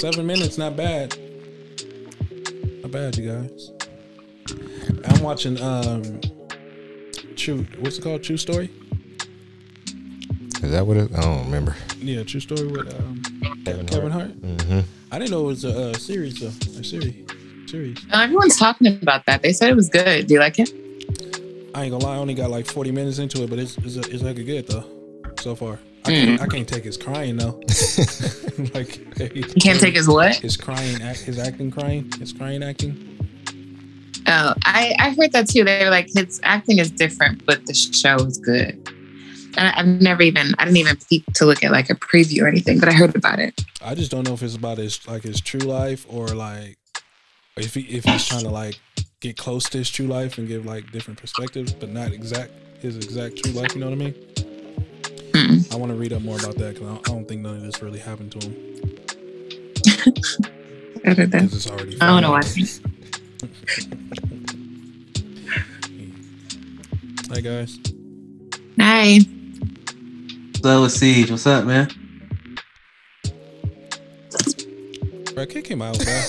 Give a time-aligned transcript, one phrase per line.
[0.00, 1.14] Seven minutes, not bad.
[2.80, 3.70] Not bad, you guys.
[5.04, 6.22] I'm watching um
[7.36, 8.22] True what's it called?
[8.22, 8.70] True Story?
[10.62, 11.14] Is that what it?
[11.14, 11.76] I don't remember.
[11.98, 13.20] Yeah, True Story with um
[13.66, 14.40] Kevin Kevin Hart.
[14.40, 14.80] Mm-hmm.
[15.12, 16.80] I didn't know it was a, uh series though.
[16.80, 17.26] A series.
[17.70, 17.98] Series.
[18.10, 19.42] Everyone's talking about that.
[19.42, 20.28] They said it was good.
[20.28, 20.72] Do you like it?
[21.74, 23.96] I ain't gonna lie, I only got like 40 minutes into it, but it's it's,
[23.96, 24.86] it's like good though
[25.40, 25.78] so far.
[26.04, 26.44] I can't, hmm.
[26.44, 27.60] I can't take his crying though.
[28.74, 28.98] like
[29.34, 30.36] you can't take his what?
[30.36, 33.06] His crying, act, his acting, crying, his crying acting.
[34.26, 35.64] Oh, I I heard that too.
[35.64, 38.78] They were like his acting is different, but the show is good.
[39.56, 42.42] And I- I've never even I didn't even peek to look at like a preview
[42.42, 43.60] or anything, but I heard about it.
[43.82, 46.78] I just don't know if it's about his like his true life or like
[47.56, 48.78] if he if he's trying to like
[49.20, 52.96] get close to his true life and give like different perspectives, but not exact his
[52.96, 53.74] exact true life.
[53.74, 54.14] You know what I mean?
[55.50, 55.72] Mm.
[55.72, 57.56] I want to read up more about that because I, don't- I don't think none
[57.56, 58.54] of this really happened to him.
[61.04, 61.40] I heard that.
[61.42, 62.00] 'cause it's already.
[62.00, 62.80] I don't know filmed.
[67.30, 67.34] why.
[67.34, 67.78] Hi guys.
[68.78, 69.18] Hi.
[70.52, 71.30] What's up with Siege?
[71.30, 71.88] What's up, man?
[75.34, 76.20] Bro, kick him out, bro.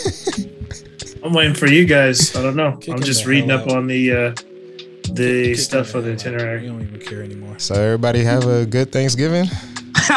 [1.24, 2.36] I'm waiting for you guys.
[2.36, 2.78] I don't know.
[2.78, 3.74] Kick I'm just reading up out.
[3.76, 4.34] on the uh,
[5.16, 6.58] the stuff for the itinerary.
[6.58, 6.62] out.
[6.62, 7.60] We don't even care anymore.
[7.60, 9.48] So everybody have a good Thanksgiving.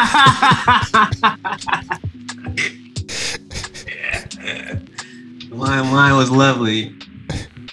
[5.51, 6.95] Mine, mine was lovely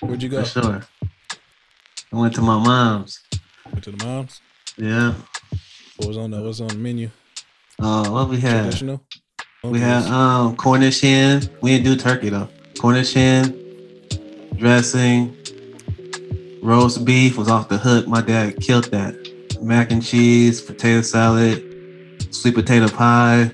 [0.02, 0.44] Where'd you go?
[0.44, 0.82] for sure.
[2.12, 3.20] I went to my mom's.
[3.72, 4.42] Went to the moms.
[4.78, 5.14] Yeah.
[5.98, 7.10] What was on the What's on the menu?
[7.80, 8.64] Uh, what we had?
[8.64, 9.02] Traditional.
[9.64, 11.50] We had um Cornish hen.
[11.62, 12.50] We didn't do turkey though.
[12.80, 13.56] Cornish hen,
[14.56, 15.36] dressing,
[16.62, 18.08] roast beef was off the hook.
[18.08, 19.16] My dad killed that.
[19.62, 23.52] Mac and cheese, potato salad, sweet potato pie.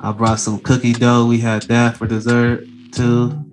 [0.00, 1.26] I brought some cookie dough.
[1.26, 3.44] We had that for dessert too.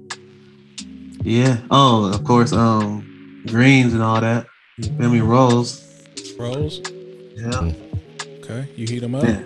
[1.23, 1.57] Yeah.
[1.72, 4.47] Oh, of course, um, greens and all that.
[4.79, 5.22] Feel me?
[5.22, 5.84] Rolls.
[6.38, 6.81] rolls.
[7.35, 7.72] Yeah.
[8.39, 9.23] Okay, you heat them up.
[9.23, 9.44] Yeah.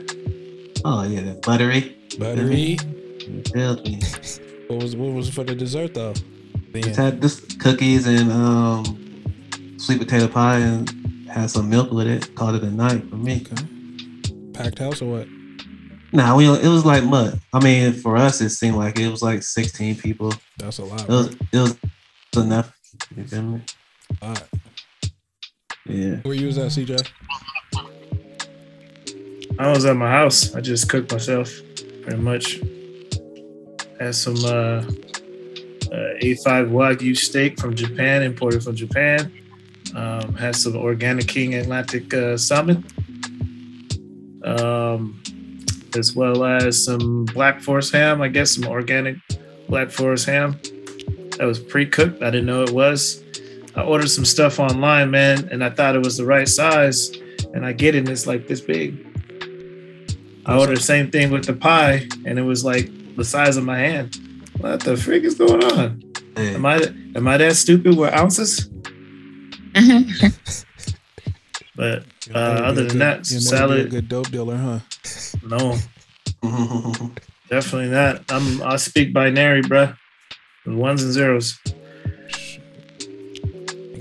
[0.83, 1.95] Oh yeah, that buttery.
[2.17, 2.49] Buttery.
[2.49, 2.77] Me?
[4.67, 6.13] What was what was for the dessert though?
[6.73, 10.89] Just had this cookies and um sweet potato pie and
[11.27, 12.33] had some milk with it.
[12.35, 13.45] Called it a night for me.
[13.51, 13.65] okay.
[14.53, 15.27] Packed house or what?
[16.11, 17.39] Nah, we it was like mud.
[17.53, 20.33] I mean, for us, it seemed like it was like 16 people.
[20.57, 21.01] That's a lot.
[21.01, 21.77] It was it
[22.35, 22.75] was enough.
[23.15, 23.61] You feel me?
[24.21, 24.47] A lot.
[25.85, 26.15] Yeah.
[26.23, 27.09] Where you was at, CJ?
[29.59, 30.55] I was at my house.
[30.55, 31.51] I just cooked myself,
[32.03, 32.59] pretty much.
[33.99, 34.83] Had some uh,
[35.91, 39.31] A5 Wagyu steak from Japan, imported from Japan.
[39.95, 42.85] Um, had some organic King Atlantic uh, salmon,
[44.43, 45.19] um,
[45.97, 48.21] as well as some Black Forest ham.
[48.21, 49.17] I guess some organic
[49.67, 50.59] Black Forest ham
[51.37, 52.21] that was pre-cooked.
[52.21, 53.23] I didn't know it was.
[53.75, 57.11] I ordered some stuff online, man, and I thought it was the right size,
[57.53, 59.05] and I get it, and it's like this big.
[60.45, 63.63] I ordered the same thing with the pie, and it was like the size of
[63.63, 64.28] my hand.
[64.59, 66.03] What the freak is going on?
[66.35, 66.81] Hey, Am I
[67.15, 68.69] am I that stupid with ounces?
[71.75, 72.03] But
[72.33, 74.79] Uh, other than good- that, you'll never a salad- good dope dealer, huh?
[75.47, 75.77] no,
[77.49, 78.23] definitely not.
[78.29, 79.95] I'm I speak binary, bruh.
[80.65, 81.57] Ones and zeros.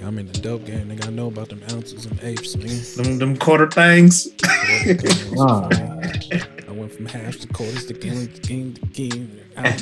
[0.05, 0.89] I'm in the dope game.
[0.89, 2.81] Nigga, I know about them ounces and apes, man.
[2.97, 4.29] Them them quarter things.
[6.79, 6.79] Wow.
[6.79, 9.41] I went from half to quarters to gallons to game to game.
[9.57, 9.79] Ugly.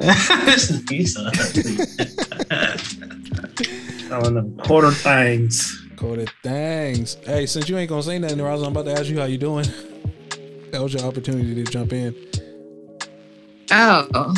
[4.12, 5.86] On them quarter things.
[5.96, 7.16] quarter thanks.
[7.24, 9.38] Hey, since you ain't gonna say nothing, Roz, I'm about to ask you how you
[9.38, 9.66] doing.
[10.72, 12.14] That was your opportunity to jump in.
[13.72, 14.34] Oh, How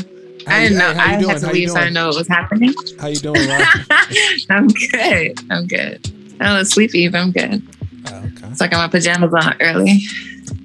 [0.47, 0.92] I didn't know.
[0.92, 1.30] hey, how you I doing?
[1.30, 2.74] had to How leave so I know what was happening.
[3.00, 3.66] How you doing, Roz?
[4.50, 5.38] I'm good.
[5.50, 6.12] I'm good.
[6.41, 7.62] I'm a little sleepy, but I'm good.
[8.09, 8.49] Oh, okay.
[8.49, 10.01] It's like I got my pajamas on early.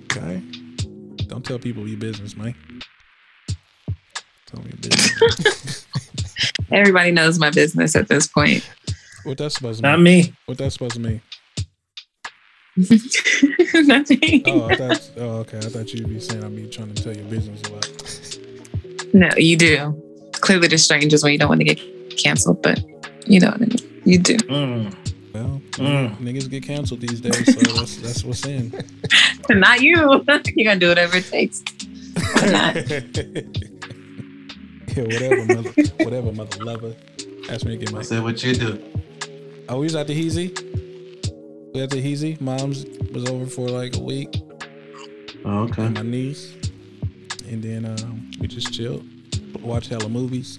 [0.04, 0.42] Okay.
[1.28, 2.56] Don't tell people your business, man.
[4.46, 5.88] Tell me your business.
[6.72, 8.68] Everybody knows my business at this point.
[9.24, 9.92] what that's supposed to mean?
[9.92, 10.34] Not me.
[10.46, 11.22] What that's supposed to mean?
[13.88, 14.44] Nothing.
[14.46, 15.12] Oh, I thought.
[15.18, 15.58] Oh, okay.
[15.58, 19.14] I thought you'd be saying I'd be trying to tell your business a lot.
[19.14, 20.04] No, you do.
[20.34, 22.80] Clearly, to strangers when you don't want to get canceled, but
[23.26, 24.02] you know what I mean.
[24.06, 24.38] You do.
[24.38, 25.07] Mm.
[25.44, 26.18] Well, Mm.
[26.18, 28.74] niggas get canceled these days, so that's that's what's in.
[29.50, 29.96] Not you.
[30.56, 31.64] You're gonna do whatever it takes.
[34.96, 36.96] Yeah, whatever, mother, whatever, mother lover.
[37.52, 38.02] Ask me to get I my.
[38.02, 38.84] said, what you do?
[39.70, 40.50] Oh, we was at the Heezy.
[41.76, 42.40] We at the Heezy.
[42.42, 44.42] Mom's was over for like a week.
[45.46, 45.84] Oh, okay.
[45.86, 46.54] And my niece.
[47.48, 49.06] and then um, we just chilled,
[49.62, 50.58] watched hella movies.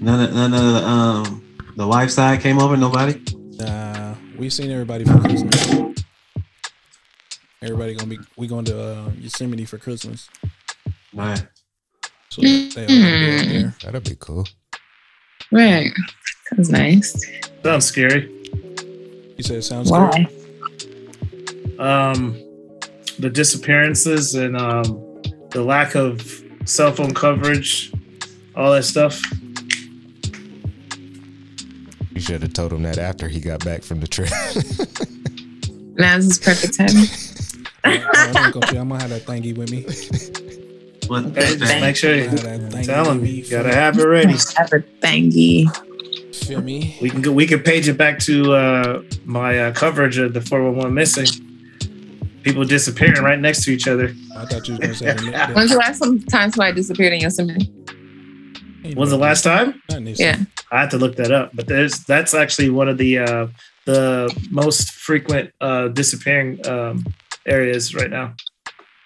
[0.00, 1.44] None of none of the um
[1.76, 2.76] the wife side came over.
[2.76, 3.20] Nobody.
[4.42, 5.94] Nah, we seen everybody for Christmas.
[7.62, 10.28] Everybody gonna be we going to uh, Yosemite for Christmas.
[11.14, 11.46] Right.
[12.28, 13.92] So they all gonna be out there.
[13.92, 14.48] That'd be cool.
[15.52, 15.92] Right.
[16.50, 17.24] Sounds nice.
[17.62, 18.28] Sounds scary.
[19.36, 20.26] You said it sounds scary.
[21.78, 22.10] Why?
[22.10, 22.34] Um,
[23.20, 27.92] the disappearances and um, the lack of cell phone coverage,
[28.56, 29.22] all that stuff.
[32.22, 34.28] You should have told him that after he got back from the trip.
[35.94, 36.88] Now this is perfect time.
[37.84, 39.82] I, I ain't gonna, I'm gonna have that thingy with me.
[41.08, 41.26] What?
[41.26, 43.30] Okay, just make sure you gonna have that thingy tell him me.
[43.30, 44.32] you gotta have it ready.
[44.56, 45.66] Have a thingy.
[46.34, 46.96] Feel me?
[47.02, 47.30] We can go.
[47.32, 51.26] We can page it back to uh, my uh, coverage of the 411 missing.
[52.42, 54.14] People disappearing right next to each other.
[54.34, 57.12] I thought you was gonna say the, the, When's the last some- time somebody disappeared
[57.12, 57.70] in Yosemite?
[58.94, 59.80] When's the last time?
[59.90, 60.38] Yeah.
[60.70, 63.46] I had to look that up, but there's that's actually one of the uh,
[63.84, 67.04] the most frequent uh, disappearing um,
[67.46, 68.34] areas right now.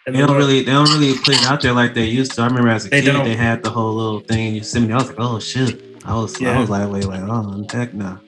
[0.06, 2.42] And They don't really they don't really put it out there like they used to.
[2.42, 3.24] I remember as a They kid don't.
[3.24, 4.92] they had the whole little thing in Yosemite.
[4.92, 5.82] I was like, oh shit.
[6.04, 8.18] I was I was like, wait, like, oh heck no.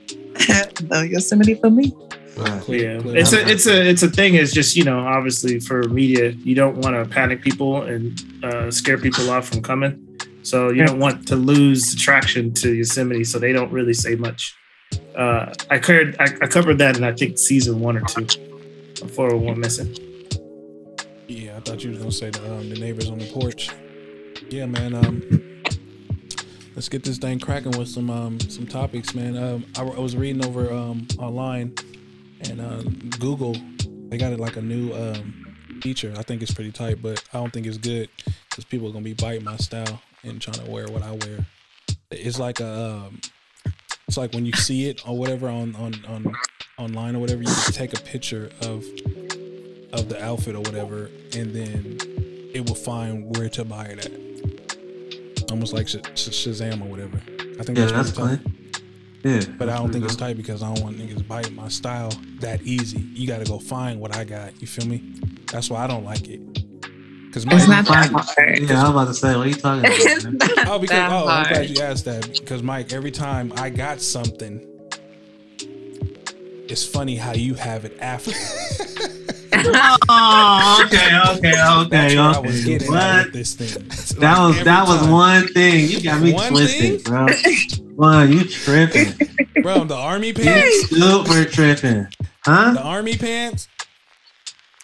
[0.90, 1.92] no Yosemite for me.
[2.36, 2.62] Right.
[2.62, 4.34] Clear- Yeah, it's a it's a it's a thing.
[4.34, 8.70] Is just you know obviously for media, you don't want to panic people and uh,
[8.72, 10.04] scare people off from coming.
[10.42, 13.24] So you don't want to lose traction to Yosemite.
[13.24, 14.54] So they don't really say much.
[15.16, 18.26] Uh, I covered I, I covered that in I think season one or two.
[19.02, 19.94] of 401 missing.
[21.26, 23.70] Yeah, I thought you was gonna say the, um, the neighbors on the porch.
[24.48, 24.94] Yeah, man.
[24.94, 25.22] Um,
[26.74, 29.36] let's get this thing cracking with some um some topics, man.
[29.36, 31.74] Um, I, I was reading over um online,
[32.42, 32.82] and uh,
[33.18, 33.56] Google
[34.08, 36.14] they got it like a new um feature.
[36.16, 38.08] I think it's pretty tight, but I don't think it's good
[38.48, 41.46] because people are gonna be biting my style and trying to wear what I wear.
[42.10, 43.20] It's like a um,
[44.06, 46.34] it's like when you see it or whatever on on on
[46.78, 48.84] online or whatever, you take a picture of
[49.92, 51.98] of the outfit or whatever, and then
[52.54, 55.50] it will find where to buy it at.
[55.50, 57.18] Almost like Sh- Sh- Shazam or whatever.
[57.58, 58.40] I think Yeah, that's, that's tight.
[59.24, 59.40] Yeah.
[59.58, 62.62] But I don't think it's tight because I don't want niggas biting my style that
[62.62, 63.00] easy.
[63.00, 64.60] You got to go find what I got.
[64.60, 65.02] You feel me?
[65.50, 66.40] That's why I don't like it.
[67.32, 68.58] Cause It's not that hard.
[68.60, 70.50] Yeah, I was about to say, what are you talking about?
[70.68, 74.00] oh, because that oh, I'm glad you asked that because Mike, every time I got
[74.00, 74.66] something,
[76.68, 78.30] it's funny how you have it after.
[80.08, 81.52] oh, okay, okay,
[81.86, 82.64] okay, where I was okay.
[82.64, 83.32] getting What?
[83.32, 83.84] this thing.
[83.86, 85.88] It's That like was every that was one thing.
[85.90, 87.12] You got me One twisted, thing?
[87.12, 87.26] bro.
[87.96, 89.12] One, you tripping.
[89.62, 89.84] bro.
[89.84, 92.06] The army pants, You Super tripping.
[92.44, 92.72] Huh?
[92.74, 93.68] The army pants.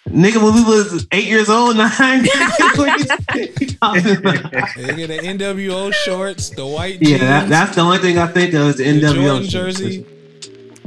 [0.09, 1.89] Nigga, when we was eight years old, nine.
[2.75, 3.05] what you?
[3.35, 8.27] They get the NWO shorts, the white yeah, jeans, that, that's the only thing I
[8.27, 10.05] think of is the the NWO Jordan jersey.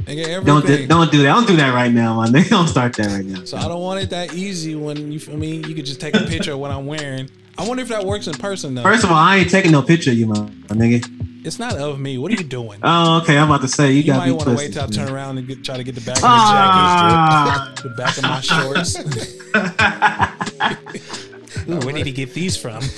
[0.05, 0.45] They get everything.
[0.45, 1.33] Don't do, don't do that.
[1.35, 2.31] Don't do that right now, man.
[2.31, 3.43] They don't start that right now.
[3.43, 5.57] So I don't want it that easy when you feel me.
[5.57, 7.29] You could just take a picture of what I'm wearing.
[7.59, 8.83] I wonder if that works in person though.
[8.83, 11.03] First of all, I ain't taking no picture of you, my, my nigga.
[11.45, 12.17] It's not of me.
[12.17, 12.79] What are you doing?
[12.83, 13.37] Oh, okay.
[13.37, 15.09] I'm about to say you, you got might me want to wait till I turn
[15.09, 17.73] around and get, try to get the back of Ah.
[17.75, 18.95] the jacket, the back of my shorts.
[21.69, 22.81] Ooh, where did he get these from?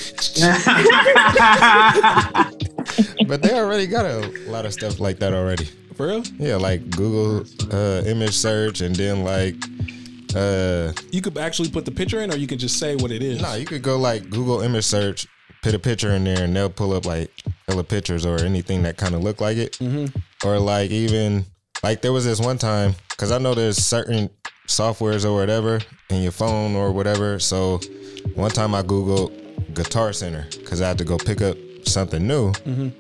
[3.27, 5.65] But they already got a lot of stuff like that already.
[5.95, 6.24] For real?
[6.38, 9.55] Yeah, like Google uh, image search, and then like,
[10.35, 13.21] uh, You could actually put the picture in, or you could just say what it
[13.21, 13.41] is.
[13.41, 15.27] no, you could go like Google image search,
[15.63, 17.31] put a picture in there, and they'll pull up like
[17.67, 20.13] hella pictures or anything that kind of look like it, Mhm.
[20.43, 21.45] or like even
[21.83, 24.29] like there was this one time because I know there's certain
[24.67, 27.39] softwares or whatever in your phone or whatever.
[27.39, 27.79] So
[28.35, 29.31] one time I googled
[29.73, 32.91] Guitar Center because I had to go pick up something new, Mhm.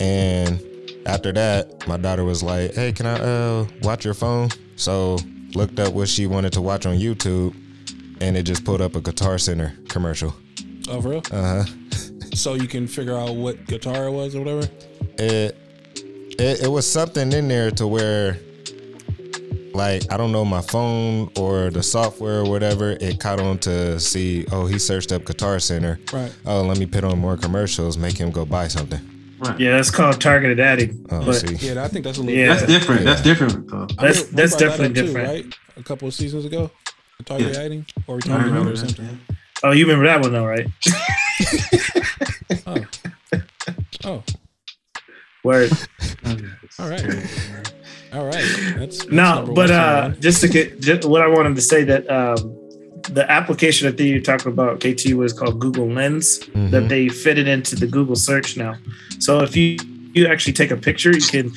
[0.00, 0.62] and
[1.06, 5.18] after that, my daughter was like, "Hey, can I uh watch your phone?" So
[5.54, 7.54] looked up what she wanted to watch on YouTube,
[8.20, 10.34] and it just pulled up a Guitar Center commercial.
[10.88, 11.22] Oh, for real?
[11.30, 11.64] Uh huh.
[12.34, 14.68] So you can figure out what guitar it was or whatever.
[15.18, 15.56] It,
[16.38, 18.38] it it was something in there to where,
[19.74, 23.98] like, I don't know, my phone or the software or whatever, it caught on to
[23.98, 24.46] see.
[24.52, 25.98] Oh, he searched up Guitar Center.
[26.12, 26.32] Right.
[26.46, 29.00] Oh, let me put on more commercials, make him go buy something.
[29.58, 31.04] Yeah, that's called targeted adding.
[31.10, 31.54] Oh, but see.
[31.66, 32.36] Yeah, I think that's a little.
[32.38, 32.54] Yeah.
[32.54, 33.04] That's different.
[33.04, 33.68] That's different.
[33.68, 33.82] Though.
[33.98, 35.28] I That's- mean, that's brought that up definitely too, different.
[35.28, 35.54] right?
[35.76, 36.70] A couple of seasons ago,
[37.18, 37.62] targeted target Yeah.
[37.62, 39.04] adding, or we I talking about it remember or something.
[39.06, 39.36] yeah.
[39.64, 40.66] oh, you remember that one though, right?
[42.66, 42.84] Oh,
[44.04, 44.22] oh,
[45.44, 45.70] Word.
[46.78, 47.04] all right,
[48.12, 48.44] all right.
[48.76, 52.10] That's, that's No, but uh, just to get just what I wanted to say that
[52.10, 52.57] um,
[53.10, 56.40] the application I think you're talking about, KT, was called Google Lens.
[56.54, 56.70] Mhm.
[56.70, 58.76] That they fitted into the Google search now.
[59.18, 59.76] So if you
[60.14, 61.52] you actually take a picture, you can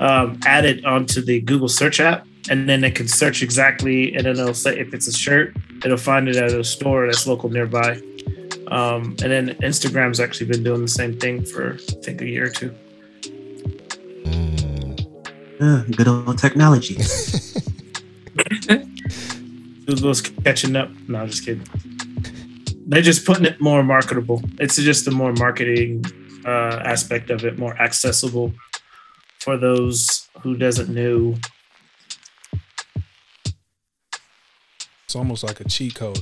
[0.00, 4.26] um, add it onto the Google search app, and then it can search exactly, and
[4.26, 7.48] then it'll say if it's a shirt, it'll find it at a store that's local
[7.48, 8.00] nearby.
[8.68, 12.46] Um, and then Instagram's actually been doing the same thing for I think a year
[12.46, 12.74] or two.
[14.24, 15.06] Mm.
[15.60, 16.96] Yeah, good old technology.
[19.86, 20.90] Google's catching up.
[21.08, 21.66] No, I'm just kidding.
[22.86, 24.42] They're just putting it more marketable.
[24.58, 26.04] It's just a more marketing
[26.44, 28.52] uh, aspect of it, more accessible
[29.40, 31.34] for those who doesn't know.
[35.04, 36.20] It's almost like a cheat code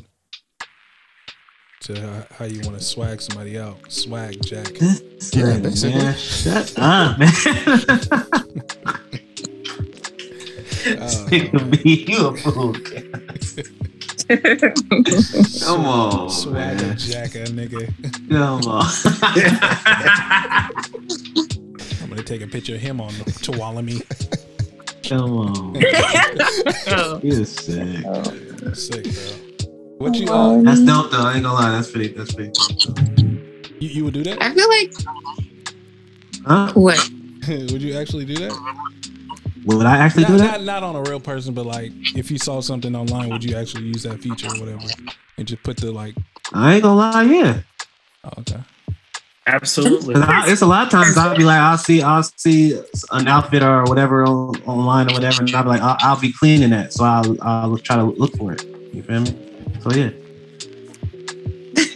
[1.83, 3.91] to how, how you want to swag somebody out.
[3.91, 4.67] Swag Jack.
[4.75, 5.99] This Yeah, basically.
[5.99, 6.17] man.
[6.17, 7.33] Shut up, man.
[10.87, 12.73] Oh, Nigga, be you a fool.
[15.67, 16.97] Come on, Swag man.
[16.97, 17.87] Jack, nigga.
[18.31, 18.87] Come on.
[22.03, 24.03] I'm gonna take a picture of him on the Tuolumne.
[25.09, 25.75] Come on.
[27.23, 28.05] You're sick.
[28.75, 29.33] Sick, bro.
[29.99, 31.25] What you uh, That's dope though.
[31.27, 31.71] I ain't gonna lie.
[31.73, 32.09] That's pretty.
[32.15, 32.53] That's pretty.
[32.53, 32.99] Dope.
[33.81, 34.39] you, you would do that?
[34.43, 34.93] I feel like
[36.47, 36.73] Huh?
[36.75, 37.11] what?
[37.49, 38.53] would you actually do that?
[39.67, 40.61] Would I actually Not, do that?
[40.63, 43.57] not, not on a real person, but like if you saw something online, would you
[43.57, 44.87] actually use that feature or whatever
[45.37, 46.15] and just put the like?
[46.53, 47.23] I ain't gonna lie.
[47.25, 47.61] Yeah.
[48.25, 48.61] Oh, okay.
[49.47, 50.15] Absolutely.
[50.17, 52.79] I, it's a lot of times I'll be like, I'll see, I'll see
[53.11, 56.33] an outfit or whatever on, online or whatever, and I'll be like, I'll, I'll be
[56.33, 58.65] cleaning that, so I'll, I'll try to look for it.
[58.93, 59.35] You feel me?
[59.81, 60.11] So yeah.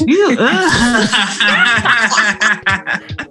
[0.06, 0.36] You,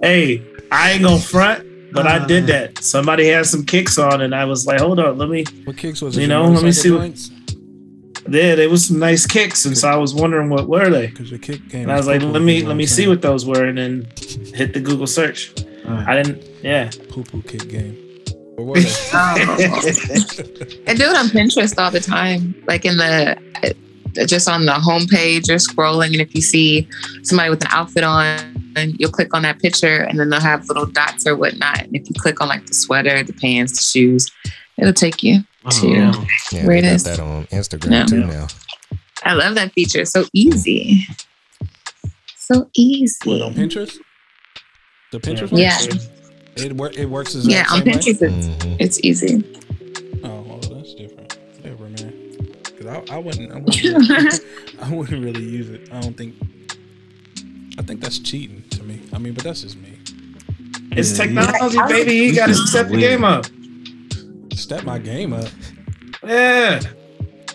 [0.00, 1.64] hey, I ain't gonna front,
[1.94, 2.82] but I oh, did that.
[2.84, 6.02] Somebody had some kicks on, and I was like, "Hold on, let me." What kicks
[6.02, 6.22] was it?
[6.22, 7.30] You Your know, let me see what- joints?
[8.26, 11.08] Yeah, there was some nice kicks, and so I was wondering what were they.
[11.08, 11.82] Because your kick game.
[11.82, 14.06] And I was like, let me let I'm me see what those were, and then
[14.54, 15.52] hit the Google search.
[15.86, 16.08] Alright.
[16.08, 16.42] I didn't.
[16.62, 16.90] Yeah.
[17.10, 17.96] poo poo kick game.
[18.56, 18.88] What were they?
[19.12, 19.34] Oh.
[20.86, 22.54] I do it on Pinterest all the time.
[22.66, 26.88] Like in the uh, just on the homepage, you're scrolling, and if you see
[27.22, 28.38] somebody with an outfit on,
[28.76, 31.82] and you'll click on that picture, and then they'll have little dots or whatnot.
[31.82, 34.30] And if you click on like the sweater, the pants, the shoes,
[34.78, 35.44] it'll take you.
[35.64, 36.12] Oh, Yeah.
[36.52, 38.04] Yeah, Where they it got that on Instagram Yeah.
[38.06, 38.46] too now.
[39.22, 40.00] I love that feature.
[40.02, 41.06] It's so easy.
[42.36, 43.16] So easy.
[43.24, 43.96] What on Pinterest?
[45.12, 45.60] The Pinterest one?
[45.60, 45.78] Yeah.
[46.56, 46.96] It work.
[46.96, 48.76] It works as Yeah, on Pinterest, it's, Mhm.
[48.78, 49.42] it's easy.
[50.22, 51.36] Oh, well, that's different.
[51.60, 52.12] Whatever, man.
[52.62, 53.50] Because I, I wouldn't.
[53.52, 54.40] I wouldn't,
[54.82, 55.88] I wouldn't really use it.
[55.92, 56.34] I don't think.
[57.78, 59.00] I think that's cheating to me.
[59.12, 59.98] I mean, but that's just me.
[60.92, 62.14] It's Yeah, technology, you- baby.
[62.14, 63.46] You got to step the game up.
[64.54, 65.48] Step my game up.
[66.24, 66.80] Yeah.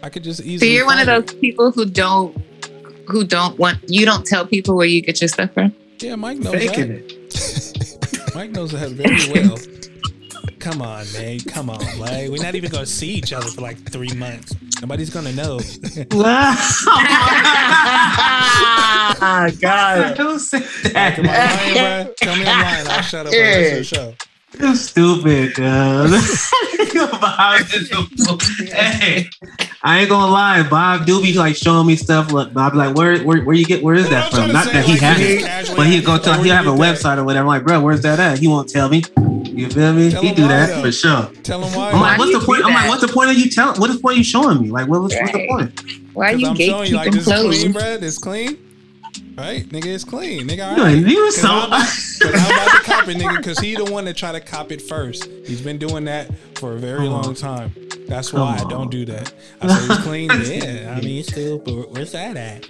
[0.03, 0.57] I could just easily.
[0.59, 2.35] So you're one of find those people who don't
[3.07, 5.73] who don't want you don't tell people where you get your stuff from.
[5.99, 7.11] Yeah, Mike knows Faking that.
[7.11, 8.31] it.
[8.35, 9.57] Mike knows that very well.
[10.59, 11.39] Come on, man.
[11.39, 14.53] Come on, like we're not even gonna see each other for like three months.
[14.81, 15.59] Nobody's gonna know.
[19.61, 20.17] God.
[20.17, 20.57] Don't say
[20.95, 21.73] Am I that.
[21.75, 22.13] lying, bro?
[22.17, 22.87] Tell me I'm lying.
[22.87, 24.13] I'll shut up for the the show.
[24.57, 26.51] You're stupid, cuz.
[27.21, 29.29] Bob is a hey,
[29.83, 30.67] I ain't gonna lie.
[30.67, 32.31] Bob do be like showing me stuff.
[32.31, 34.51] Look, Bob like, where, where, where you get, where is that from?
[34.51, 36.45] Not to that he like, has it, but he ask go me, to, where he
[36.47, 36.97] you have a get that?
[36.97, 37.43] website or whatever.
[37.43, 38.39] I'm like, bro, where's that at?
[38.39, 39.03] He won't tell me.
[39.45, 40.09] You feel me?
[40.09, 40.81] Tell he do that though.
[40.83, 41.31] for sure.
[41.43, 41.91] Tell him why.
[41.91, 42.61] I'm like, do what's the point?
[42.61, 42.89] do I'm like, that?
[42.89, 43.79] what's the point of you telling?
[43.79, 44.71] What is the point of you showing me?
[44.71, 45.81] Like, what was, what's the point?
[46.13, 47.73] Why are you I'm showing you like gatekeeping is clean, clothes?
[47.73, 47.97] bro.
[47.97, 48.68] This clean.
[49.39, 49.63] Right?
[49.69, 50.47] Nigga, it's clean.
[50.47, 50.97] Nigga, all You, right.
[50.97, 51.47] you Cause so.
[51.47, 54.33] I'm about, cause I'm about to cop it, nigga, because he the one that try
[54.33, 55.25] to cop it first.
[55.45, 57.21] He's been doing that for a very Come on.
[57.23, 57.71] long time.
[58.07, 59.33] That's Come why I don't do that.
[59.61, 60.29] I say it's clean.
[60.29, 62.69] Yeah, I mean, it's still, but where's that at?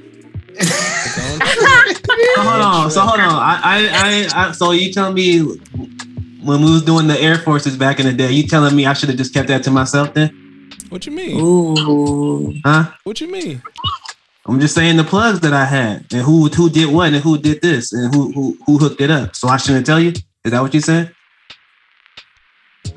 [0.49, 1.95] It's on.
[2.35, 2.91] So hold on.
[2.91, 3.29] So hold on.
[3.33, 5.39] I, I, I, I, so you telling me
[6.43, 8.93] when we was doing the Air Forces back in the day, you telling me I
[8.93, 10.29] should have just kept that to myself then?
[10.89, 11.39] What you mean?
[11.39, 12.53] Ooh.
[12.63, 12.91] Huh?
[13.05, 13.61] What you mean?
[14.45, 17.37] I'm just saying the plugs that I had and who who did what and who
[17.37, 19.35] did this and who who who hooked it up.
[19.35, 20.13] So I shouldn't tell you.
[20.43, 21.13] Is that what you said?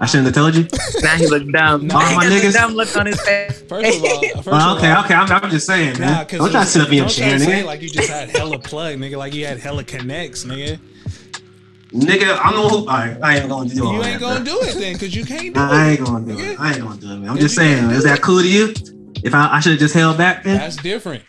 [0.00, 0.66] I shouldn't have told you.
[1.02, 1.90] Now he look dumb.
[1.90, 3.60] All my niggas- dumb look on his face.
[3.62, 5.14] First of all, first Oh, of okay, all, okay.
[5.14, 6.12] I'm, I'm just saying, man.
[6.12, 7.66] Nah, don't try to sit up in your chair, to say it nigga.
[7.66, 9.16] like you just had hella plug, nigga.
[9.18, 10.78] Like you had hella connects, nigga.
[11.92, 12.76] nigga, I'm the one who.
[12.78, 13.92] All right, I ain't gonna do it.
[13.92, 14.08] You that.
[14.12, 14.54] ain't gonna bro.
[14.54, 15.72] do it then, cause you can't do I it.
[15.72, 16.52] I ain't gonna do nigga.
[16.52, 16.60] it.
[16.60, 17.28] I ain't gonna do it, man.
[17.30, 17.90] I'm If just saying.
[17.90, 18.72] Is that cool to you?
[19.24, 20.56] If I, I should have just held back then?
[20.58, 21.22] That's different.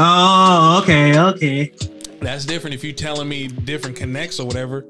[0.00, 1.72] Oh, okay, okay.
[2.20, 4.84] That's different if you're telling me different connects or whatever.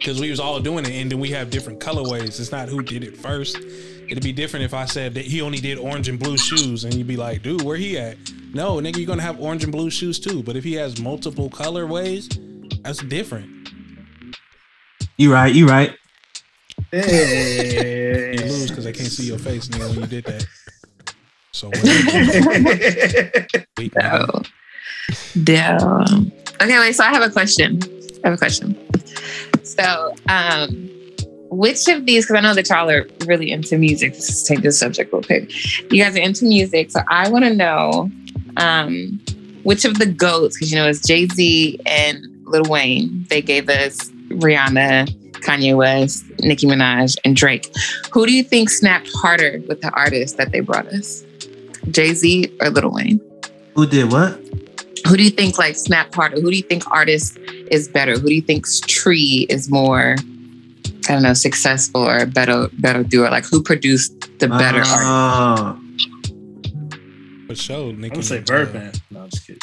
[0.00, 2.40] because we was all doing it, and then we have different colorways.
[2.40, 3.56] It's not who did it first.
[3.56, 6.94] It'd be different if I said that he only did orange and blue shoes, and
[6.94, 8.16] you'd be like, dude, where he at?
[8.54, 10.42] No, nigga, you're gonna have orange and blue shoes too.
[10.42, 13.68] But if he has multiple colorways, that's different.
[15.18, 15.54] You right.
[15.54, 15.94] You right.
[16.90, 18.32] Hey.
[18.32, 20.46] You lose because I can't see your face, nigga, when you did that.
[21.52, 23.46] So nigga.
[24.00, 24.42] So,
[25.42, 26.32] damn.
[26.62, 26.94] Okay, wait.
[26.94, 27.80] So I have a question.
[28.22, 28.76] I have a question.
[29.64, 30.90] So, um,
[31.50, 32.24] which of these?
[32.24, 34.12] Because I know that y'all are really into music.
[34.12, 35.52] Let's take this subject real quick.
[35.92, 38.10] You guys are into music, so I want to know
[38.56, 39.20] um,
[39.64, 40.56] which of the goats?
[40.56, 43.26] Because you know it's Jay Z and Lil Wayne.
[43.28, 45.08] They gave us Rihanna,
[45.40, 47.72] Kanye West, Nicki Minaj, and Drake.
[48.12, 51.24] Who do you think snapped harder with the artists that they brought us?
[51.90, 53.20] Jay Z or Lil Wayne?
[53.74, 54.38] Who did what?
[55.08, 56.40] who do you think like snapped harder?
[56.40, 57.38] Who do you think artist
[57.70, 58.12] is better?
[58.18, 60.14] Who do you think's tree is more,
[61.08, 63.30] I don't know, successful or better better doer?
[63.30, 65.04] Like who produced the better art?
[65.74, 65.74] Uh,
[67.46, 68.04] For sure, Nicki.
[68.04, 68.92] I'm gonna say and, Birdman.
[69.10, 69.60] No, I'm just kidding.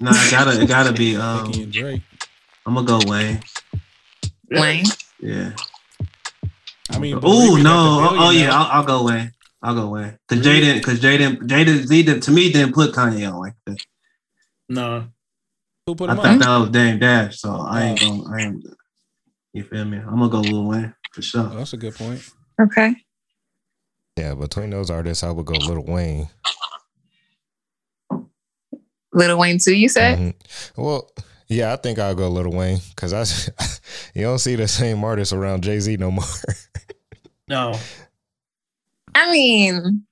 [0.00, 1.16] nah, it gotta it gotta be.
[1.16, 2.02] Uh, Um, Nicki and Drake.
[2.66, 3.40] I'm gonna go Wayne.
[4.50, 4.84] Wayne?
[5.20, 5.52] Yeah.
[6.90, 7.62] I mean, Oh no!
[7.62, 8.54] the Oh, oh, billion yeah.
[8.58, 9.32] I'll, I'll go Wayne.
[9.62, 10.18] I'll go Wayne.
[10.28, 13.78] Cause Jaden, cause Jaden, Jaden Z didn't to me didn't put Kanye on like that.
[14.68, 15.06] No.
[15.86, 18.22] Who put I him thought that was Dame Dash, so I ain't Oh.
[18.22, 18.34] gonna.
[18.36, 18.64] I ain't.
[19.52, 19.98] You feel me?
[19.98, 21.42] I'm gonna go Lil Wayne for Oh, sure.
[21.50, 22.22] that's a good point.
[22.60, 22.94] Okay.
[24.16, 26.28] Yeah, between those artists, I would go Little Wayne.
[29.12, 30.18] Little Wayne too, you said?
[30.18, 30.34] Mhm.
[30.76, 31.10] Well,
[31.48, 33.24] yeah, I think I'll go Little Wayne because I
[34.14, 36.24] you don't see the same artists around Jay Z no more.
[37.48, 37.76] No.
[39.14, 40.04] I mean,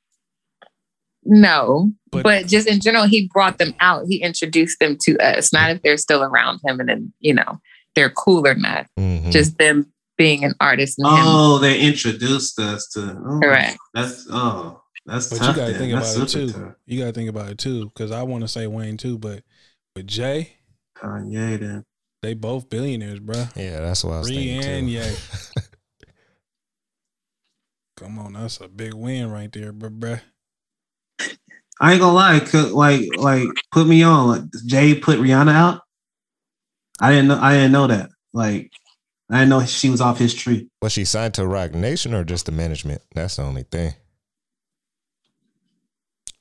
[1.24, 1.92] no.
[2.10, 4.04] But- But, just in general, he brought them out.
[4.08, 5.52] He introduced them to us.
[5.52, 7.60] Not if they're still around him and then, you know,
[7.94, 8.86] they're cool or not.
[8.98, 9.30] Mhm.
[9.30, 11.14] Just them being an artist and him.
[11.26, 13.16] Oh, they introduced us to.
[13.24, 13.76] Oh, Correct.
[13.94, 15.48] That's oh, that's But tough.
[15.48, 15.80] you gotta then.
[15.80, 16.50] think That's about it too.
[16.52, 16.74] tough.
[16.86, 19.42] You gotta think about it too, because I want to say Wayne too, but
[19.94, 20.54] with Jay,
[20.96, 21.84] Kanye then.
[22.22, 23.54] they both billionaires, bruh.
[23.56, 24.92] yeah, that's what I was Ree thinking and too.
[24.92, 25.62] Ye.
[27.98, 29.98] Come on, that's a big win right there, bruh.
[29.98, 30.20] bruh.
[31.80, 32.40] I ain't gonna lie,
[32.72, 34.28] like like put me on.
[34.28, 35.80] Like Jay put Rihanna out.
[37.00, 37.38] I didn't know.
[37.40, 38.10] I didn't know that.
[38.32, 38.70] Like
[39.30, 40.68] I didn't know she was off his tree.
[40.82, 43.02] Was she signed to Roc Nation or just the management?
[43.14, 43.94] That's the only thing.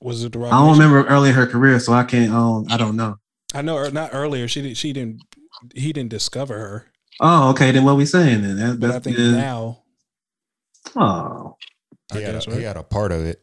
[0.02, 0.92] Was it the Roc I don't Nation?
[0.92, 2.32] remember early in her career, so I can't.
[2.32, 3.16] Um, I don't know.
[3.54, 4.48] I know, not earlier.
[4.48, 4.78] She didn't.
[4.78, 5.22] She didn't.
[5.74, 7.72] He didn't discover her, Oh, okay.
[7.72, 8.58] Then what we saying then?
[8.58, 9.36] That, but I think good.
[9.36, 9.84] now.
[10.96, 11.58] Oh,
[12.12, 13.42] I He, had, guess a, he had a part of it.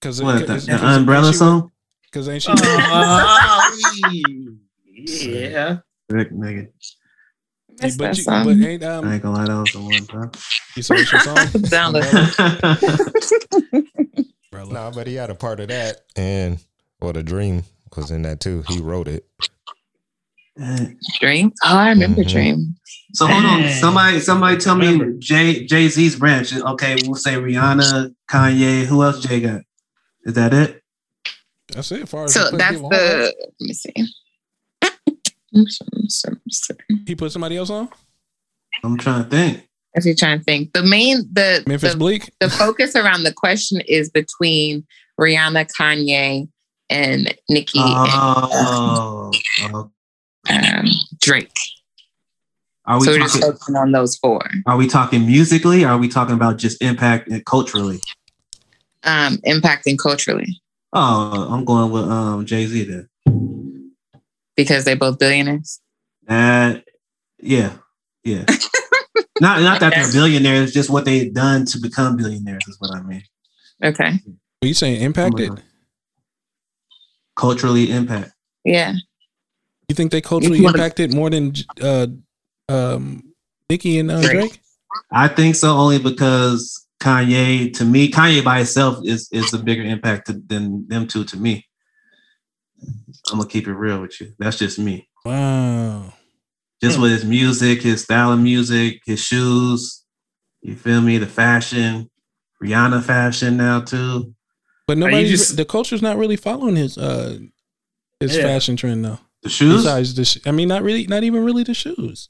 [0.00, 1.72] Because what the, the umbrella song?
[2.04, 2.52] Because ain't she?
[2.54, 3.70] Oh,
[4.86, 5.78] yeah.
[6.08, 6.68] Rick, nigga.
[7.82, 9.12] Missed but, you, but ain't I um.
[9.12, 10.30] ain't gonna lie, that was the one time.
[10.76, 11.36] You saw your song?
[11.68, 12.02] Down the-
[13.62, 13.92] Umbrella.
[14.52, 14.72] Umbrella.
[14.72, 16.58] Nah, but he had a part of that, and
[17.00, 17.64] well, the dream
[17.96, 18.62] was in that too.
[18.68, 19.26] He wrote it.
[21.20, 21.52] Dream?
[21.64, 22.30] Oh, I remember Mhm.
[22.30, 22.76] Dream.
[23.14, 26.54] So hold on, somebody, somebody tell me Jay Jay Z's branch.
[26.54, 28.84] Okay, we'll say Rihanna, Kanye.
[28.84, 29.62] Who else Jay got?
[30.24, 30.82] Is that it?
[31.72, 32.08] That's it.
[32.08, 32.90] Far as So that's people on.
[32.92, 33.92] the, let me see.
[37.06, 37.88] He put somebody else on.
[38.84, 39.68] I'm trying to think.
[39.94, 42.30] If you're trying to think, the main, the, Memphis the, Bleek.
[42.38, 44.86] the focus around the question is between
[45.20, 46.48] Rihanna, Kanye,
[46.88, 49.30] and Nicki Oh, oh.
[49.62, 49.90] and
[50.50, 50.86] um,
[51.20, 51.52] Drake.
[52.86, 53.52] are we So we're just talking?
[53.52, 54.40] focusing on those four.
[54.66, 55.84] Are we talking musically?
[55.84, 58.00] Or are we talking about just impact and culturally?
[59.02, 60.60] Um, impacting culturally
[60.92, 63.92] Oh, I'm going with um Jay Z then.
[64.56, 65.80] because they're both billionaires.
[66.28, 66.74] Uh,
[67.38, 67.72] yeah,
[68.24, 68.44] yeah.
[69.40, 73.00] not not that they're billionaires, just what they've done to become billionaires is what I
[73.02, 73.22] mean.
[73.82, 74.18] Okay.
[74.62, 75.62] Are you saying impacted?
[77.36, 78.32] Culturally impact.
[78.64, 78.94] Yeah.
[79.90, 82.06] You think they culturally impacted more than uh,
[82.68, 83.24] um,
[83.68, 84.32] Nicki and uh, Drake.
[84.32, 84.60] Drake?
[85.10, 89.82] I think so only because Kanye, to me, Kanye by itself is is a bigger
[89.82, 91.66] impact to, than them two to me.
[93.32, 94.32] I'm gonna keep it real with you.
[94.38, 95.08] That's just me.
[95.24, 96.12] Wow.
[96.80, 97.02] Just Hmm.
[97.02, 100.04] with his music, his style of music, his shoes.
[100.62, 101.18] You feel me?
[101.18, 102.08] The fashion,
[102.62, 104.36] Rihanna fashion now too.
[104.86, 107.40] But you nobody, just- the culture's not really following his uh
[108.20, 108.44] his Yeah.
[108.44, 109.18] fashion trend though.
[109.42, 109.84] The shoes.
[109.84, 112.28] Besides the, sh- I mean, not really, not even really the shoes.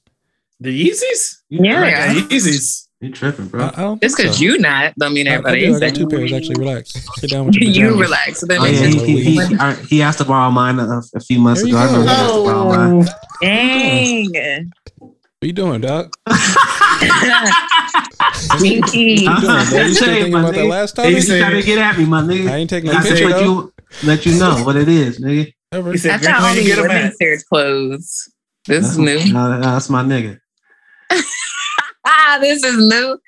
[0.61, 1.37] The Yeezys?
[1.49, 1.81] Yeah.
[1.81, 2.15] Like yeah.
[2.15, 2.87] the Yeezys.
[3.01, 3.71] You tripping, bro?
[3.75, 4.45] I don't Just think because so.
[4.45, 6.33] you not, don't mean I, I, everybody do, I got two pairs.
[6.35, 6.93] Actually, relax.
[7.19, 8.01] Sit down with your you pajamas.
[8.01, 8.41] relax.
[8.41, 11.39] So then Oh, yeah, he, he, he, he asked to borrow mine a, a few
[11.41, 11.83] months There you ago.
[11.83, 13.07] I remember he asked to borrow oh, mine.
[13.41, 14.71] Dang.
[14.99, 16.11] What you doing, Doc?
[18.35, 19.27] Sneaky.
[19.27, 19.81] What you doing, bro?
[19.81, 20.69] You still thinking my about that nigga.
[20.69, 21.23] last He topic?
[21.23, 22.51] said- trying to get at me, my nigga.
[22.51, 23.73] I ain't taking no I said picture let you
[24.05, 25.53] let you know what it is, nigga.
[25.73, 25.93] Ever.
[25.93, 28.29] He said, That's "Greg, how where only get 'em women at?" clothes.
[28.67, 29.33] This That's, is new.
[29.33, 30.39] Nah, nah, that's my nigga.
[32.41, 33.19] This is new.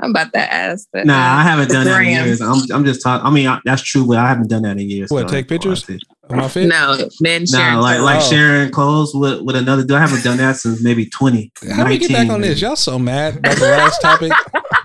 [0.00, 1.06] I'm about to ask that.
[1.06, 2.40] Nah, I haven't done that in years.
[2.40, 3.26] I'm, I'm just talking.
[3.26, 5.10] I mean, I, that's true, but I haven't done that in years.
[5.10, 5.88] What, take pictures?
[5.88, 6.66] Of my fit?
[6.68, 7.78] No, men sharing.
[7.78, 8.30] like like Oh.
[8.30, 9.92] sharing clothes with, with another dude.
[9.92, 11.52] I haven't done that since maybe 20.
[11.70, 12.60] How do we get back 19, on this?
[12.60, 14.32] Y'all so mad about the last topic.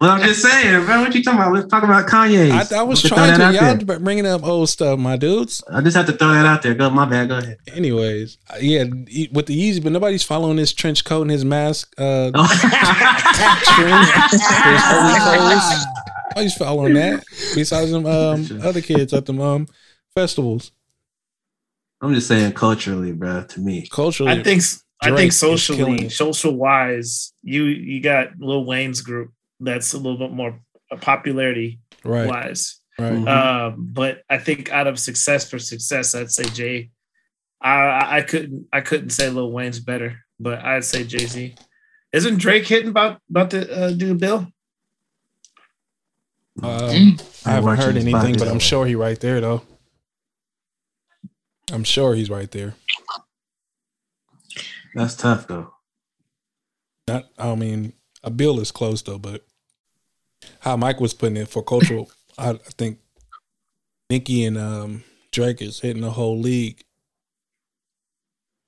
[0.00, 1.02] Well, I'm just saying, bro.
[1.02, 1.52] What you talking about?
[1.52, 2.50] Let's talk about Kanye.
[2.50, 3.44] I, I was Throw trying to.
[3.44, 3.98] out Y'all there.
[3.98, 5.62] bringing up old stuff, my dudes.
[5.70, 6.72] I just have to throw that out there.
[6.74, 7.28] Go, my bad.
[7.28, 7.58] Go ahead.
[7.74, 8.84] Anyways, uh, yeah,
[9.30, 11.92] with the Yeezy, but nobody's following his trench coat and his mask.
[11.98, 14.06] Uh, trend.
[14.30, 14.42] His
[14.86, 15.86] holy clothes.
[16.30, 17.24] Nobody's following that.
[17.54, 19.66] Besides them um, other kids at the um,
[20.14, 20.72] festivals.
[22.00, 23.42] I'm just saying culturally, bro.
[23.42, 24.62] To me, Culturally, I think
[25.02, 30.32] I think socially, social wise, you you got Lil Wayne's group that's a little bit
[30.32, 30.60] more
[31.00, 32.80] popularity right, wise.
[32.98, 33.12] right.
[33.12, 33.28] Mhm.
[33.28, 36.90] Um, but I think out of success for success, I'd say Jay.
[37.60, 41.54] I I I couldn't I couldn't say Lil Wayne's better, but I'd say Jay Z.
[42.12, 44.46] Isn't Drake hitting about about to uh, do a bill?
[46.62, 49.62] Um, I haven't heard anything, but I'm sure he's right there, though.
[51.72, 52.74] I'm sure he's right there.
[54.94, 55.72] That's tough though.
[57.06, 57.92] Not, I mean,
[58.22, 59.44] a bill is close though, but
[60.60, 62.98] how Mike was putting it for cultural, I, I think
[64.08, 66.82] Nicki and um, Drake is hitting the whole league,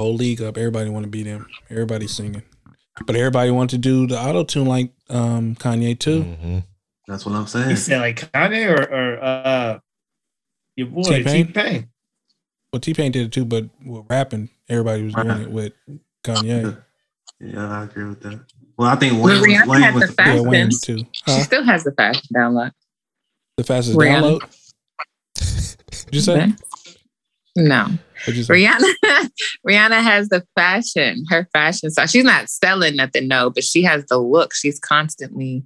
[0.00, 0.56] whole league up.
[0.56, 1.46] Everybody want to be them.
[1.70, 2.42] Everybody's singing,
[3.06, 6.22] but everybody want to do the auto tune like um, Kanye too.
[6.24, 6.64] Mhm.
[7.08, 7.70] That's what I'm saying.
[7.70, 7.98] You saying.
[7.98, 9.78] said like Kanye or or uh,
[10.76, 11.88] your boy T Pain.
[12.72, 15.72] Well, T Pain did it too, but with rapping, everybody was doing it with
[16.24, 16.82] Kanye.
[17.40, 18.40] Yeah, I agree with that.
[18.82, 20.48] Well, I think Well, Wayne was, Rihanna Wayne had was the the fact- Yeah, Fashion.
[20.50, 21.06] Wayne too.
[21.28, 22.72] She still has the fashion download.
[23.56, 24.40] The fastest Rihanna.
[24.40, 25.76] download.
[26.06, 26.52] Did you say?
[27.54, 27.86] No.
[28.26, 28.54] You say?
[28.54, 28.92] Rihanna
[29.68, 32.08] Rihanna has the fashion, her fashion style.
[32.08, 34.52] She's not selling nothing, no, but she has the look.
[34.52, 35.64] She's constantly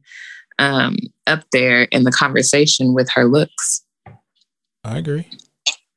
[0.59, 3.83] um up there in the conversation with her looks.
[4.85, 5.27] I agree.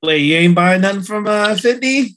[0.02, 2.16] Wait, you ain't buying nothing from uh Fenty?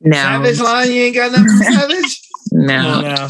[0.00, 2.20] No, Savage line, you ain't got nothing from Savage?
[2.52, 3.00] no.
[3.00, 3.28] No, no.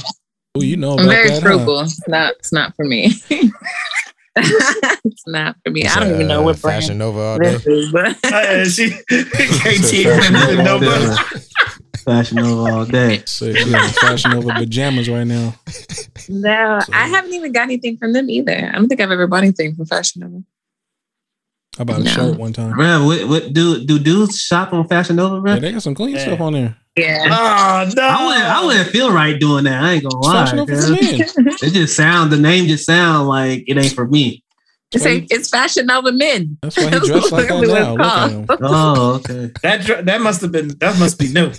[0.57, 1.49] Oh, you know I'm about very that, huh?
[1.57, 1.81] frugal.
[1.81, 3.13] It's not it's not for me.
[4.37, 5.85] it's not for me.
[5.87, 7.51] I don't even know Uh, what Fashion brand Nova all day.
[7.55, 10.33] this is, but Uh, she KT Fashion
[10.65, 11.17] Nova all day.
[12.05, 13.23] Fashion Nova all day.
[13.27, 15.55] So she's in Fashion Nova pajamas right now.
[16.29, 18.71] no, So- I haven't even got anything from them either.
[18.73, 20.43] I don't think I've ever bought anything from Fashion Nova.
[21.81, 22.75] I bought a shirt one time.
[22.75, 25.55] Bro, what, what do do dudes shop on Fashion Nova, bro?
[25.55, 26.23] Yeah, they got some clean Yeah.
[26.23, 26.77] stuff on there.
[26.97, 27.25] Yeah.
[27.25, 28.03] Oh no!
[28.03, 29.83] I wouldn't, I wouldn't feel right doing that.
[29.83, 30.45] I ain't gonna It's lie.
[30.45, 30.85] Fashion Nova cuz.
[30.87, 31.57] for men.
[31.61, 34.45] It just sound the name just sound like it ain't for me.
[34.93, 36.57] It's, a, it's Fashion Nova men.
[36.63, 37.95] That's why he dressed like that That's what it's now.
[37.95, 38.47] Look at him.
[38.63, 39.53] Oh, okay.
[39.63, 41.53] That that must have been that must be new.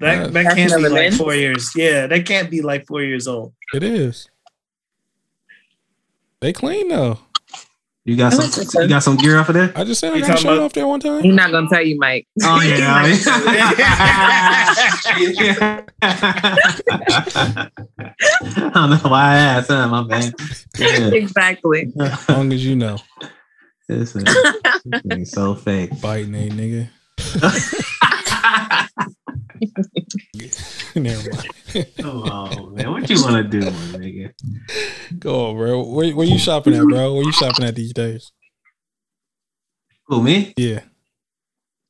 [0.00, 1.12] That that can't be like man.
[1.12, 1.72] four years.
[1.76, 3.52] Yeah, that can't be like four years old.
[3.74, 4.30] It is.
[6.40, 7.18] They clean though.
[8.06, 8.82] You got some that.
[8.82, 9.72] you got some gear off of there?
[9.74, 11.22] I just said I You got a talking about- off there one time.
[11.24, 12.28] He's not gonna tell you, Mike.
[12.44, 13.02] Oh yeah.
[16.02, 17.68] I
[18.74, 20.32] don't know why I asked, huh, my man.
[20.78, 21.10] Yeah.
[21.14, 21.92] exactly.
[21.98, 22.98] As long as you know.
[23.88, 24.24] This is,
[25.32, 26.00] so fake.
[26.00, 26.88] Biting a nigga.
[30.94, 31.86] Never mind.
[31.98, 32.90] Come on, man.
[32.90, 34.32] What you want to do, my nigga?
[35.18, 35.82] Go on, bro.
[35.84, 37.14] Where, where you shopping at, bro?
[37.14, 38.32] Where you shopping at these days?
[40.06, 40.54] Who, me?
[40.56, 40.80] Yeah.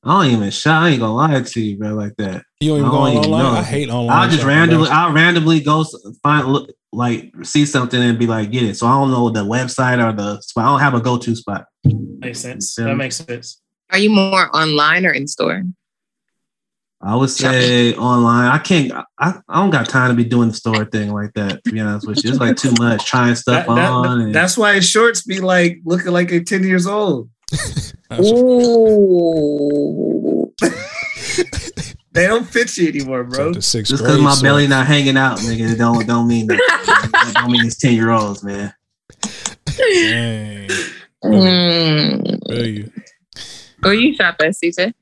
[0.03, 0.83] I don't even shop.
[0.83, 2.45] I ain't gonna lie to you, bro, like that.
[2.61, 3.43] You don't even I go don't even online.
[3.43, 3.59] know.
[3.59, 4.17] I hate online.
[4.17, 4.97] I'll just shopping, randomly, bro.
[4.97, 5.85] I'll randomly go
[6.23, 8.77] find, look, like, see something and be like, get it.
[8.77, 10.65] So I don't know the website or the spot.
[10.65, 11.67] I don't have a go-to spot.
[11.85, 12.77] Makes sense.
[12.79, 12.85] Yeah.
[12.87, 13.61] That makes sense.
[13.91, 15.65] Are you more online or in store?
[17.03, 18.51] I would say online.
[18.51, 18.91] I can't.
[19.19, 21.63] I, I don't got time to be doing the store thing like that.
[21.65, 24.21] To be honest with you, it's like too much trying stuff That- that- on.
[24.23, 27.29] and- that's why his shorts be like looking like they're ten years old.
[28.13, 30.53] Ooh.
[32.13, 33.53] They don't fit you anymore, bro.
[33.53, 36.57] just because my so- belly not hanging out, nigga, it don't don't mean that.
[37.13, 38.73] That don't mean it's ten year olds, man.
[39.77, 40.69] Dang.
[41.23, 42.49] Mm.
[42.49, 42.91] Feel you.
[43.81, 44.95] Where you shop at, CJ?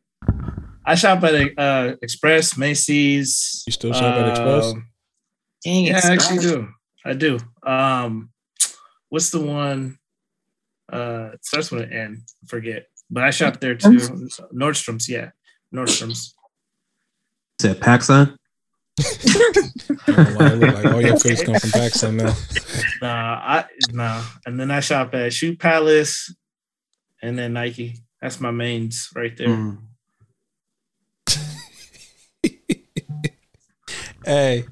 [0.86, 3.62] I shop at uh, Express, Macy's.
[3.66, 4.72] You still shop at Express?
[4.72, 4.88] um,
[5.64, 6.04] Dang Yeah, it.
[6.04, 6.68] I actually do.
[7.04, 7.38] I do.
[7.62, 8.30] Um,
[9.08, 9.98] what's the one?
[10.92, 12.22] Uh, it starts with an N.
[12.42, 12.86] I forget.
[13.10, 13.96] But I shop there too.
[14.54, 15.30] Nordstrom's, yeah.
[15.74, 16.34] Nordstrom's.
[17.60, 18.36] Said PacSun.
[19.00, 19.02] I
[20.06, 22.34] don't know why it look like all your face come from Pakistan now.
[23.02, 24.24] Nah, I nah.
[24.46, 26.34] And then I shop at Shoe Palace
[27.22, 27.98] and then Nike.
[28.20, 29.48] That's my mains right there.
[29.48, 29.78] Mm.
[34.24, 34.64] Hey,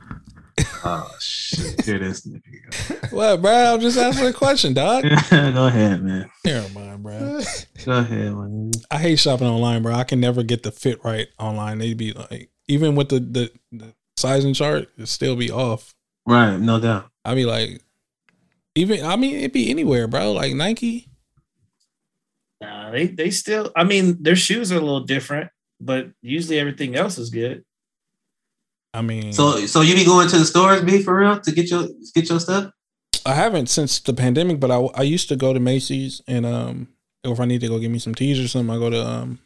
[0.84, 1.84] Oh shit!
[1.84, 3.12] Here this nigga.
[3.12, 3.74] what, bro?
[3.74, 5.04] I'm just asking a question, dog.
[5.04, 5.08] go.
[5.52, 6.30] go ahead, man.
[6.44, 7.40] Never mind, bro.
[7.84, 8.70] Go ahead, man.
[8.90, 9.94] I hate shopping online, bro.
[9.94, 11.78] I can never get the fit right online.
[11.78, 15.94] They'd be like, even with the the, the sizing chart, it still be off.
[16.26, 17.10] Right, no doubt.
[17.24, 17.82] I be like,
[18.74, 20.32] even I mean, it'd be anywhere, bro.
[20.32, 21.08] Like Nike.
[22.60, 23.70] Nah, they they still.
[23.74, 27.64] I mean, their shoes are a little different, but usually everything else is good.
[28.94, 31.70] I mean, So, so you be going to the stores, be for real, to get
[31.70, 32.70] your get your stuff?
[33.24, 36.88] I haven't since the pandemic, but I I used to go to Macy's and um,
[37.24, 39.38] if I need to go get me some teas or something, I go to um,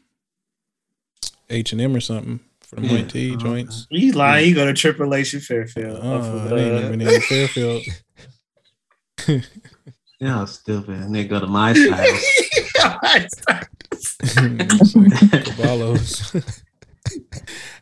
[1.51, 2.93] H and M or something for the Yeah.
[2.95, 3.87] white tee Oh, joints.
[3.91, 4.49] You lying?
[4.49, 6.03] You go to Triple H in Fairfield.
[6.03, 7.83] Uh, off of, I ain't even in Fairfield.
[10.19, 10.95] Yeah, stupid.
[10.97, 12.19] And they go to my style.
[15.45, 16.35] Caballos.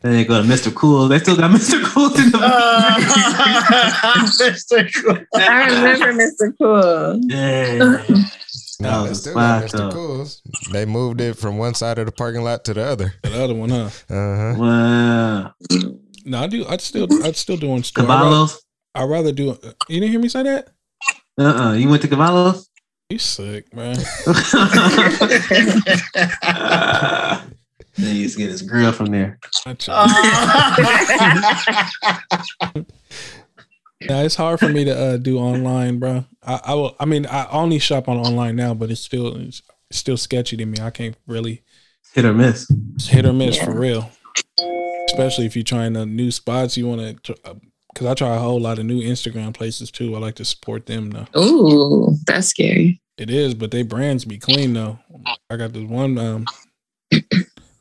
[0.01, 0.73] Then they go to Mr.
[0.73, 1.07] Cool.
[1.07, 1.83] They still got Mr.
[1.83, 2.97] Cool in the Uh,
[4.39, 4.89] Mr.
[5.03, 5.19] Cool.
[5.35, 6.51] I remember Mr.
[6.59, 7.19] Cool.
[7.29, 8.03] Yeah.
[8.77, 9.71] No, That they still a got Mr.
[9.77, 9.89] though.
[9.91, 10.41] Cools.
[10.73, 13.13] They moved it from one side of the parking lot to the other.
[13.23, 13.89] the other one, huh?
[14.09, 14.53] Uh huh.
[14.57, 15.53] Wow.
[16.25, 16.65] No, I do.
[16.67, 17.07] I'd still.
[17.23, 18.03] I'd still doing store.
[18.03, 18.57] I'd rather, Caballos?
[18.93, 19.57] I'd rather do.
[19.87, 20.67] You didn't hear me say that?
[21.39, 21.71] Uh-uh.
[21.75, 22.67] You went to Caballos?
[23.09, 23.95] You sick, man.
[27.97, 29.39] then he used to get his grill from there.
[29.65, 29.75] I.
[29.87, 30.75] Uh,
[34.01, 36.25] Yeah, it's hard for me to uh, do online, bro.
[36.43, 36.95] I, I will.
[36.99, 40.65] I mean, I only shop on online now, but it's still it's still sketchy to
[40.65, 40.77] me.
[40.79, 41.63] I can't really
[42.13, 42.69] Hit or miss.
[42.95, 43.65] it's hit or miss Yeah.
[43.65, 44.11] for real.
[45.07, 47.35] Especially if you're trying to new spots, you want to.
[47.93, 50.13] Because I try a whole lot of new Instagram places too.
[50.15, 51.41] I like to support them though.
[51.41, 53.01] Ooh, that's scary.
[53.17, 54.99] It is, but they brands be clean though.
[55.49, 56.45] I got this one um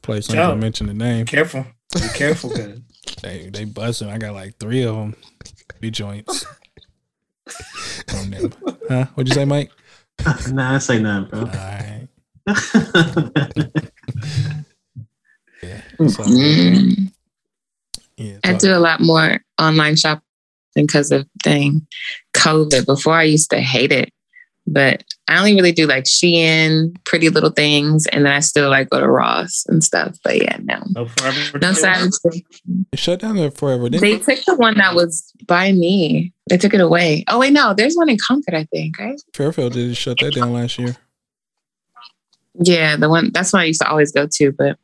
[0.04, 0.28] place.
[0.30, 0.48] I'm not Joe.
[0.50, 1.26] gonna mention the name.
[1.26, 1.66] careful.
[1.94, 2.80] Be careful, cause
[3.22, 4.08] They they busting.
[4.10, 5.16] I got like three of them.
[5.78, 6.44] Three joints.
[8.08, 8.52] From them.
[8.88, 9.06] Huh?
[9.14, 9.70] What'd you say, Mike?
[10.50, 11.44] nah, I say nothing, bro.
[11.46, 12.08] right.
[15.62, 15.80] Yeah.
[15.98, 16.28] It's all.
[18.16, 18.38] Yeah.
[18.44, 20.22] I do a lot more online shopping
[20.74, 21.86] because of thing
[22.34, 22.84] COVID.
[22.86, 24.12] Before I used to hate it,
[24.66, 28.90] but I only really do like Shein, Pretty Little Things, and then I still like
[28.90, 30.18] go to Ross and stuff.
[30.22, 31.58] But yeah, no, no forever.
[31.60, 32.12] no Savage.
[32.92, 33.88] It shut down there forever.
[33.88, 34.22] Didn't They it?
[34.24, 36.32] took the one that was by me.
[36.50, 37.24] They took it away.
[37.28, 39.18] Oh wait, no, there's one in Concord, I think, right?
[39.32, 40.94] Fairfield did shut that down last year.
[42.62, 44.76] Yeah, the one that's one I used to always go to, but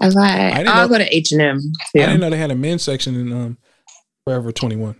[0.00, 1.58] I I like I'll know- go to H and M
[1.94, 3.58] I didn't know they had a men's section in um
[4.24, 4.96] Forever 21.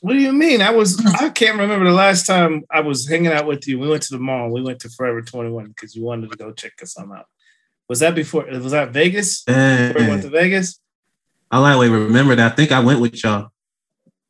[0.00, 0.62] What do you mean?
[0.62, 0.98] I was.
[1.00, 1.24] Hmm.
[1.24, 3.78] I can't remember the last time I was hanging out with you.
[3.78, 4.50] We went to the mall.
[4.50, 7.26] We went to Forever Twenty One because you wanted to go check us out.
[7.88, 8.46] Was that before?
[8.46, 9.42] Was that Vegas?
[9.42, 10.40] Before we went to Dang.
[10.40, 10.80] Vegas.
[11.50, 12.52] I like remember that.
[12.52, 13.50] I think I went with y'all.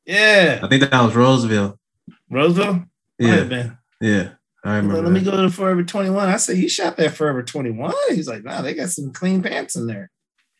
[0.07, 1.79] Yeah, I think that was Roseville.
[2.31, 2.85] Roseville.
[3.19, 4.29] Yeah, have yeah.
[4.65, 5.03] I remember.
[5.03, 5.31] Let me that.
[5.31, 6.29] go to Forever 21.
[6.29, 7.95] I said, you shop at Forever 21?
[8.11, 10.11] He's like, nah, they got some clean pants in there.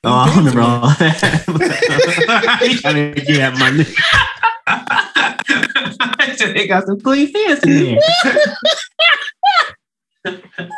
[0.03, 1.45] Oh, I remember all that.
[2.81, 3.85] Trying to get money.
[6.55, 7.99] they got some clean pants in there.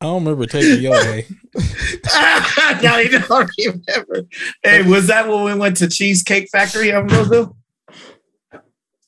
[0.00, 1.26] I don't remember taking your day.
[2.82, 4.22] now you don't remember.
[4.62, 7.56] Hey, was that when we went to Cheesecake Factory on Roseville?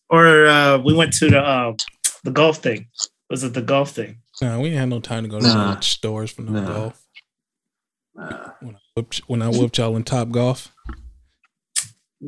[0.08, 1.74] Or uh, we went to the uh,
[2.24, 2.86] the golf thing?
[3.28, 4.18] Was it the golf thing?
[4.40, 5.74] Nah, we ain't had no time to go to Nah.
[5.74, 6.66] no stores for no Nah.
[6.66, 7.02] golf.
[8.14, 8.50] Nah.
[8.60, 10.94] When I whooped, when I whipped y'all in Top Golf, You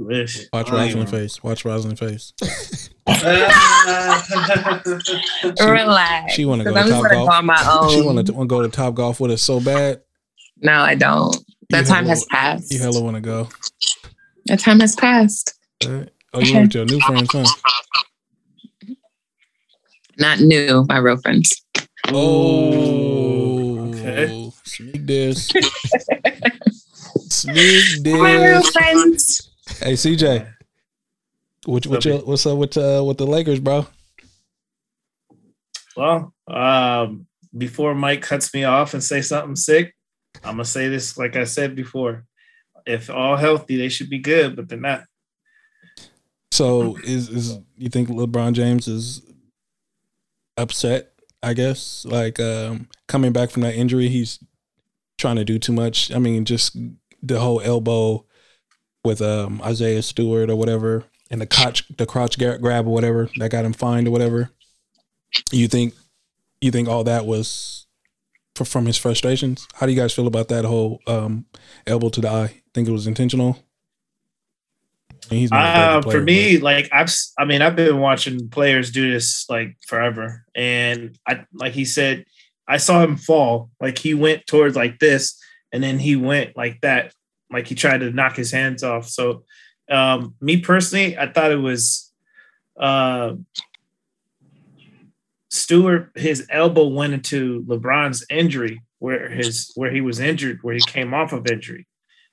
[0.00, 0.46] Wish.
[0.52, 1.42] watch I ain't Rosalind face.
[1.42, 2.32] Watch Rosalind face.
[5.61, 6.32] Relax.
[6.34, 7.28] She wanna go 'Cause to Top Golf.
[7.28, 7.90] go on my own.
[7.90, 10.00] She to wanna go to Top Golf with us so bad.
[10.61, 11.37] No, I don't.
[11.70, 12.72] That You time hella- has passed.
[12.72, 13.48] You hella want to go.
[14.46, 15.54] That time has passed.
[15.87, 16.08] Right?
[16.32, 17.44] Oh, you with your new friends, huh?
[20.18, 21.62] Not new, my real friends.
[22.08, 24.50] Oh, okay.
[24.64, 25.48] Sneak this.
[27.28, 28.70] Sneak My real this.
[28.70, 29.28] friends.
[29.81, 30.55] Hey, CJ.
[31.67, 33.87] What, what your, what's up with uh, with the Lakers, bro?
[35.97, 39.95] Well, um, before Mike cuts me off and say something sick,
[40.45, 42.25] I'm gonna say this like I said before.
[42.87, 45.05] If all healthy, they should be good, but they're not.
[46.51, 49.23] So is is you think LeBron James is
[50.57, 51.12] upset?
[51.43, 54.41] I guess like um, coming back from that injury, he's
[55.19, 56.12] trying to do too much.
[56.12, 56.77] I mean, just
[57.23, 58.25] the whole elbow,
[59.09, 63.51] with um Isaiah Stewart or whatever, and the crotch the crotch grab or whatever that
[63.51, 64.51] got him fined or whatever.
[65.53, 65.94] You think
[66.61, 67.87] you think all that was
[68.64, 69.66] from his frustrations?
[69.75, 71.47] How do you guys feel about that whole um
[71.87, 72.62] elbow to the eye?
[72.75, 73.59] Think it was intentional?
[75.31, 77.99] He's not a very Uh, good for player, me, like I've, I mean, I've been
[78.01, 82.25] watching players do this like forever, and I, like he said,
[82.66, 83.71] I saw him fall.
[83.81, 85.38] Like he went towards like this,
[85.73, 87.12] and then he went like that,
[87.50, 89.08] like he tried to knock his hands off.
[89.08, 89.44] So,
[89.90, 92.12] um, me personally, I thought it was,
[92.78, 93.34] uh,
[95.50, 96.11] Stewart.
[96.14, 101.14] His elbow went into LeBron's injury, where his where he was injured, where he came
[101.14, 101.87] off of injury,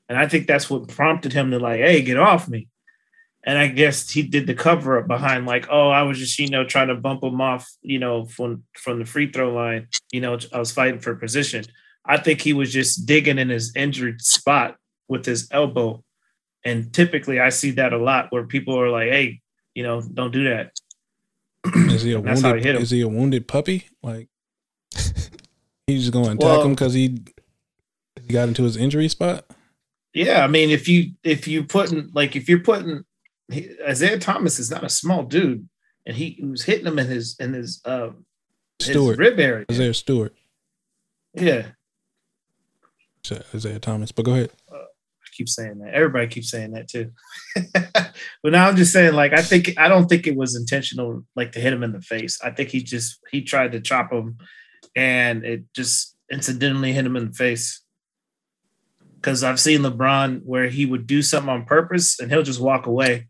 [0.09, 2.67] and I think that's what prompted him to like, hey, get off me.
[3.43, 6.49] And I guess he did the cover up behind like, oh, I was just, you
[6.49, 9.87] know, trying to bump him off, you know, from from the free throw line.
[10.11, 11.65] You know, I was fighting for position.
[12.03, 16.03] I think he was just digging in his injured spot with his elbow.
[16.63, 19.41] And typically I see that a lot where people are like, hey,
[19.73, 20.71] you know, don't do that.
[21.75, 22.65] Is he a That's how he wounded?
[22.65, 22.81] hit him.
[22.81, 23.87] Is he a wounded puppy?
[24.01, 24.29] Like
[25.87, 27.19] he's just going to attack Well- him because he
[28.21, 29.45] he got into his injury spot.
[30.13, 33.03] Yeah, I mean, if you if you putting like if you're putting
[33.51, 35.67] he, Isaiah Thomas is not a small dude,
[36.05, 38.11] and he, he was hitting him in his in his uh
[38.79, 39.65] his Stewart, rib area.
[39.69, 40.33] Isaiah Stewart,
[41.33, 41.67] Yeah,
[43.53, 44.11] Isaiah Thomas.
[44.13, 44.51] But go ahead.
[44.71, 44.84] I
[45.35, 45.93] keep saying that.
[45.93, 47.11] Everybody keeps saying that too.
[47.73, 51.51] but now I'm just saying, like, I think I don't think it was intentional, like
[51.53, 52.39] to hit him in the face.
[52.43, 54.37] I think he just he tried to chop him,
[54.95, 57.81] and it just incidentally hit him in the face.
[59.15, 62.85] Because I've seen LeBron where he would do something on purpose and he'll just walk
[62.85, 63.27] away,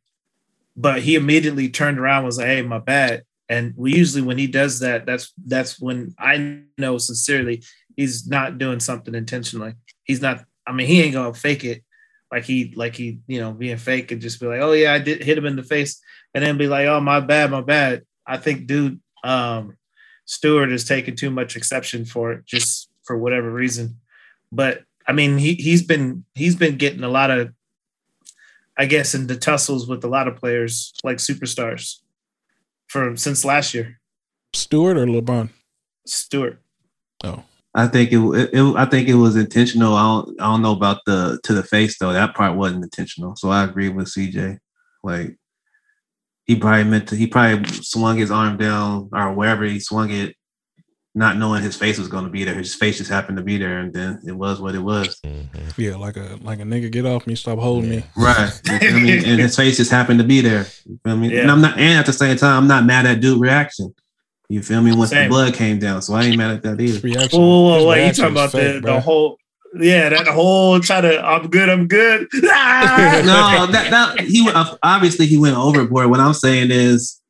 [0.76, 4.48] but he immediately turned around was like, "Hey, my bad." And we usually when he
[4.48, 7.64] does that, that's that's when I know sincerely
[7.96, 9.74] he's not doing something intentionally.
[10.04, 10.44] He's not.
[10.68, 11.84] I mean, he ain't gonna fake it
[12.32, 15.00] like he like he you know being fake and just be like, oh yeah, I
[15.00, 16.02] did hit him in the face,
[16.34, 18.04] and then be like, oh my bad, my bad.
[18.26, 19.78] I think dude, um,
[20.26, 24.00] Stewart is taking too much exception for it just for whatever reason.
[24.52, 27.54] But I mean, he he's been he's been getting a lot of,
[28.78, 32.00] I guess, in the tussles with a lot of players like superstars
[32.88, 34.00] from since last year.
[34.54, 35.50] Stewart or LeBron?
[36.06, 36.62] Stewart.
[37.24, 37.44] Oh,
[37.78, 39.96] I think it, it, it- I think it was intentional.
[39.96, 42.14] I don't I don't know about the to the face though.
[42.14, 43.36] That part wasn't intentional.
[43.36, 44.60] So I agree with CJ.
[45.04, 45.36] Like
[46.46, 47.16] he probably meant to.
[47.16, 50.36] He probably swung his arm down or wherever he swung it,
[51.16, 52.54] not knowing his face was going to be there.
[52.54, 55.20] His face just happened to be there, and then it was what it was.
[55.26, 55.48] Mhm.
[55.78, 58.04] yeah, like a like a nigga, get off me, stop holding me.
[58.16, 58.52] Right.
[58.66, 59.18] You feel me?
[59.18, 60.66] and his face just happened to be there.
[60.86, 61.34] You feel me?
[61.34, 61.42] Yeah.
[61.42, 61.78] And I'm not.
[61.78, 63.94] And at the same time, I'm not mad at dude reaction.
[64.50, 64.96] You feel me?
[64.96, 66.84] Once the blood came down, so I ain't mad at that either.
[66.84, 67.40] His reaction.
[67.40, 69.02] Whoa, whoa, whoa, wait, you talking was about the, fake, the bruh.
[69.02, 69.38] whole
[69.80, 72.28] yeah, that whole try to I'm good, I'm good.
[72.46, 73.22] Ah!
[73.68, 74.50] no, that that he
[74.84, 76.10] obviously he went overboard.
[76.10, 77.22] What I'm saying is,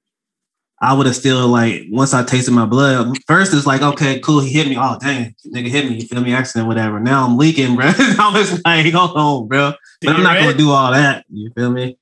[0.82, 3.18] I would have still like once I tasted my blood.
[3.28, 4.78] First, it's like okay, cool, he hit me.
[4.78, 5.96] Oh dang, nigga hit me.
[5.96, 6.34] You feel me?
[6.34, 7.00] Accident, whatever.
[7.00, 7.86] Now I'm leaking, bro.
[7.96, 9.74] I was like, hold on, bro.
[10.02, 11.26] Did But I'm you not gonna do all that.
[11.30, 11.98] You feel me?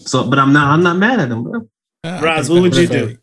[0.00, 0.68] So, but I'm not.
[0.68, 1.68] I'm not mad at him, bro.
[2.02, 3.18] I Roz, what would was you do?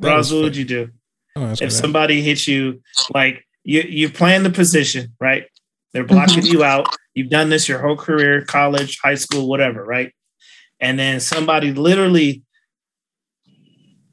[0.00, 0.10] Fake.
[0.10, 0.90] That Roz, what would you do
[1.36, 2.82] Oh, if somebody hits you?
[3.12, 5.46] Like you, you're playing the position, right?
[5.92, 6.94] They're blocking you out.
[7.14, 10.12] You've done this your whole career, college, high school, whatever, right?
[10.80, 12.42] And then somebody literally,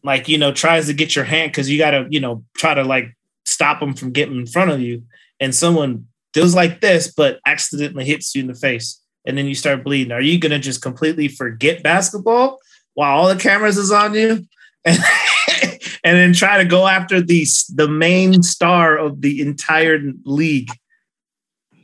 [0.04, 2.74] like you know, tries to get your hand because you got to, you know, try
[2.74, 3.16] to like
[3.46, 5.04] stop them from getting in front of you,
[5.40, 9.56] and someone does like this, but accidentally hits you in the face, and then you
[9.56, 10.12] start bleeding.
[10.12, 12.60] Are you gonna just completely forget basketball
[12.94, 14.46] while all the cameras is on you?
[16.04, 20.70] and, and then try to go after the the main star of the entire league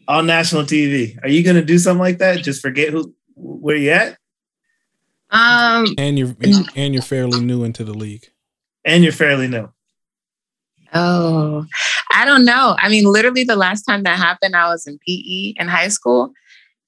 [0.08, 1.17] on national TV.
[1.23, 2.43] Are you going to do something like that?
[2.43, 4.17] Just forget who where you at,
[5.30, 6.36] Um, And you're
[6.75, 8.25] and you're fairly new into the league.
[8.86, 9.69] and you're fairly new.
[10.93, 11.65] oh,
[12.12, 12.75] I don't know.
[12.79, 16.31] I mean, literally the last time that happened, I was in PE in high school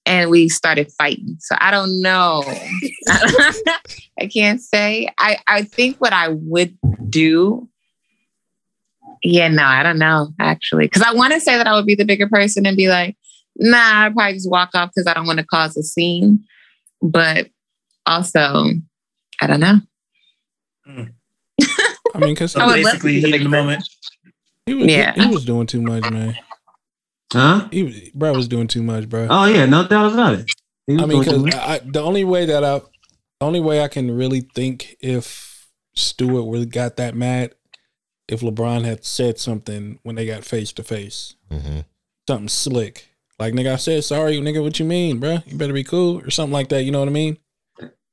[0.05, 1.35] and we started fighting.
[1.39, 2.43] So I don't know.
[3.07, 5.09] I can't say.
[5.17, 6.77] I, I think what I would
[7.09, 7.67] do.
[9.23, 10.85] Yeah, no, I don't know actually.
[10.85, 13.17] Because I want to say that I would be the bigger person and be like,
[13.57, 16.43] nah, I'd probably just walk off because I don't want to cause a scene.
[17.01, 17.49] But
[18.05, 18.71] also,
[19.41, 19.79] I don't know.
[20.85, 21.03] Hmm.
[22.15, 23.57] I mean, because So I would love to basically, be the heat big in the
[23.57, 23.83] moment.
[24.65, 25.13] he was Yeah.
[25.13, 26.35] he, was doing too much, man.
[27.31, 27.67] Huh?
[27.71, 29.27] He was, bro was doing too much, bro.
[29.29, 30.49] Oh yeah, no doubt about it.
[30.87, 31.43] Was I mean, because
[31.85, 36.65] the only way that I, the only way I can really think if Stewart really
[36.65, 37.53] got that mad,
[38.27, 41.85] if LeBron had said something when they got face to face, Mhm.
[42.27, 43.05] something slick,
[43.37, 44.61] Like nigga, I said sorry, nigga.
[44.63, 45.43] What you mean, bruh?
[45.49, 46.83] You better be cool or something like that.
[46.83, 47.37] You know what I mean?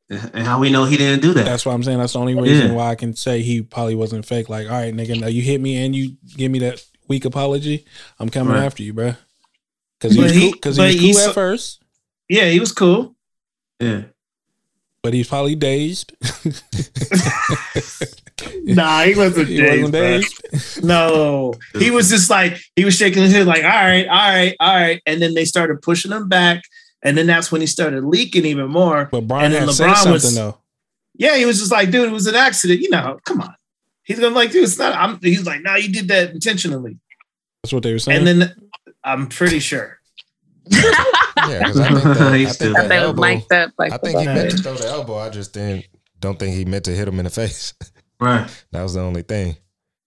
[0.09, 1.45] And how we know he didn't do that?
[1.45, 2.75] That's why I'm saying that's the only reason Yeah.
[2.75, 4.49] why I can say he probably wasn't fake.
[4.49, 7.85] Like, all right, nigga, now you hit me and you give me that weak apology.
[8.19, 8.65] I'm coming Right.
[8.65, 9.17] after you, bruh.
[9.99, 10.53] Because he But was he- cool.
[10.53, 11.83] Because he but was he cool at first,
[12.29, 13.15] Yeah, he was cool.
[13.81, 14.03] yeah.
[15.03, 16.13] but he's probably dazed.
[18.65, 20.85] Nah, he wasn't he dazed, wasn't dazed.
[20.85, 24.57] No, he was just like he was shaking his head, like, all right, all right,
[24.61, 25.01] all right.
[25.07, 26.63] And then they started pushing him back,
[27.03, 29.09] and then that's when he started leaking even more.
[29.11, 30.59] But Brian And then had said LeBron something was- though.
[31.19, 32.81] Yeah, he was just like, dude, it was an accident.
[32.81, 33.55] You know, come on.
[34.07, 34.95] He's gonna like, dude, it's not.
[34.95, 35.21] I'm.
[35.21, 36.99] He's like, no, you did that intentionally.
[37.63, 38.27] That's what they were saying.
[38.27, 38.55] And then
[39.05, 39.99] I'm pretty sure.
[41.49, 44.51] Yeah, because I think, that, I think that elbow, mic'd like I think he meant
[44.53, 45.19] to throw the elbow.
[45.19, 45.85] I just didn't
[46.19, 47.75] don't think he meant to hit him in the face.
[48.19, 48.49] Right.
[48.73, 49.59] that was the only thing.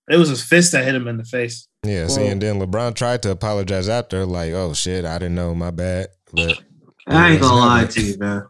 [0.09, 1.67] It was his fist that hit him in the face.
[1.85, 5.53] Yeah, see, and then LeBron tried to apologize after, like, "Oh shit, I didn't know,
[5.53, 6.59] my bad." But
[7.07, 8.47] I ain't gonna lie it's to you, man.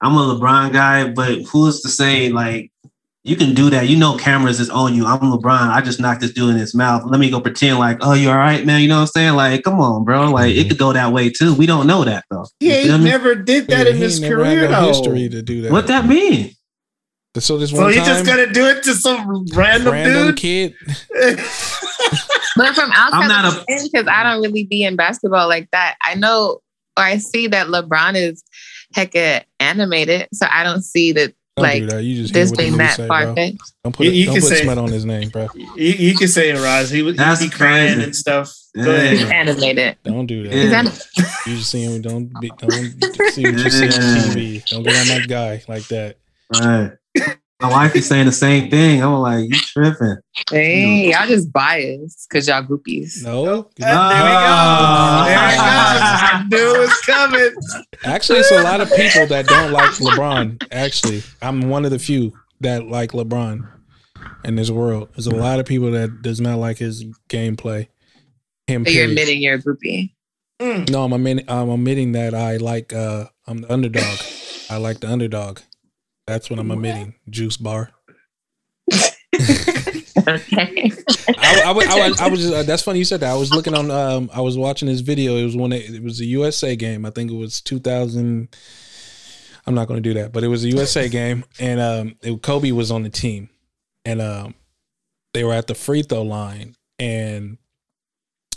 [0.00, 2.70] I'm a LeBron guy, but who's to say like
[3.28, 3.88] you can do that?
[3.88, 5.04] You know, cameras is on you.
[5.06, 5.70] I'm LeBron.
[5.70, 7.02] I just knocked this dude in his mouth.
[7.04, 8.80] Let me go pretend like, oh, you're all right, man?
[8.80, 9.34] You know what I'm saying?
[9.34, 10.30] Like, come on, bro.
[10.30, 10.68] Like, it mm-hmm.
[10.70, 11.54] could go that way too.
[11.54, 12.46] We don't know that though.
[12.60, 13.04] You Yeah, he feel me?
[13.04, 14.86] never did that Yeah, in his career, though.
[14.88, 15.72] history to do that.
[15.72, 16.54] What that mean?
[17.36, 20.36] So this So one he time, just gonna do it to some random, random dude.
[20.36, 20.74] kid.
[22.56, 25.96] But from outside I'm not of because I don't really be in basketball like that.
[26.02, 26.60] I know
[26.96, 28.42] or I see that LeBron is
[28.96, 32.02] hecka animated, so I don't see that Don't like do that.
[32.02, 33.58] You just this what the being movie that far fetched.
[33.84, 35.48] Don't put You- you don't can put say- smut on his name, bro.
[35.54, 36.90] you, you can say it, Roz.
[36.90, 38.52] He was he crying and stuff.
[38.76, 39.10] Go Yeah.
[39.10, 39.48] He's ahead.
[39.48, 39.96] animated.
[40.04, 40.54] Don't do that.
[40.54, 40.82] Yeah.
[41.46, 42.00] You just see him.
[42.02, 42.50] Don't be.
[42.58, 42.70] Don't
[43.32, 44.64] see what you see on TV.
[44.66, 46.16] Don't get on that guy like that.
[46.52, 46.92] Right.
[47.60, 49.02] My wife is saying the same thing.
[49.02, 50.16] I'm like, you tripping?
[50.50, 53.22] Hey, y'all just biased because y'all groupies.
[53.24, 53.44] No.
[53.44, 53.86] there we go.
[53.86, 53.96] There it
[55.60, 56.44] Ah.
[56.50, 56.56] goes.
[56.56, 57.50] I knew it was coming.
[58.04, 60.66] Actually, it's a lot of people that don't like LeBron.
[60.72, 63.68] Actually, I'm one of the few that like LeBron
[64.44, 65.08] in this world.
[65.14, 67.88] There's a lot of people that does not like his gameplay.
[68.66, 68.84] Him.
[68.84, 69.10] So you're period.
[69.18, 70.10] admitting you're a groupie.
[70.60, 70.90] Mm.
[70.90, 72.92] No, I'm admitting, I'm admitting that I like.
[72.92, 74.18] uh I'm the underdog.
[74.68, 75.60] I like the underdog.
[76.26, 77.14] That's what I'm admitting.
[77.30, 77.92] Juice bar.
[80.28, 80.90] Okay.
[81.38, 83.30] I, I, would- I, I was just, uh, that's funny you said that.
[83.30, 85.36] I was looking on, um, I was watching this video.
[85.36, 87.06] It was when it, it was a USA game.
[87.06, 88.48] I think it was 2000.
[89.66, 92.42] I'm not going to do that, but it was a USA game, and um, it,
[92.42, 93.48] Kobe was on the team,
[94.04, 94.54] and um,
[95.34, 97.58] they were at the free throw line, and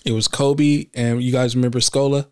[0.06, 2.28] it was Kobe, and you guys remember Scola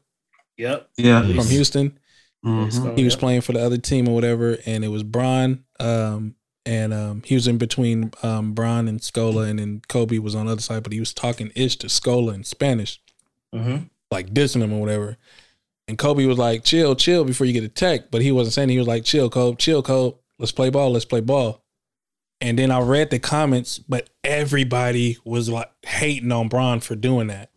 [0.57, 0.89] Yep.
[0.97, 1.22] Yeah.
[1.22, 1.97] from Houston.
[2.45, 2.97] Mhm.
[2.97, 6.36] He was playing for the other team or whatever, and it was Bron, um,
[6.66, 10.45] and um, he was in between um, Bron and Scola, and then Kobe was on
[10.45, 13.01] the other side, but he was talking ish to Scola in Spanish,
[13.53, 13.89] Mhm.
[14.12, 15.18] like dissing him or whatever.
[15.88, 18.70] And Kobe was like, "Chill, chill," before you get a tech, but he wasn't saying.
[18.70, 20.18] He was like, "Chill, Kobe, chill, Kobe.
[20.38, 20.91] Let's play ball.
[20.91, 21.64] Let's play ball."
[22.41, 27.28] And then I read the comments, but everybody was like hating on Bron for doing
[27.28, 27.49] that.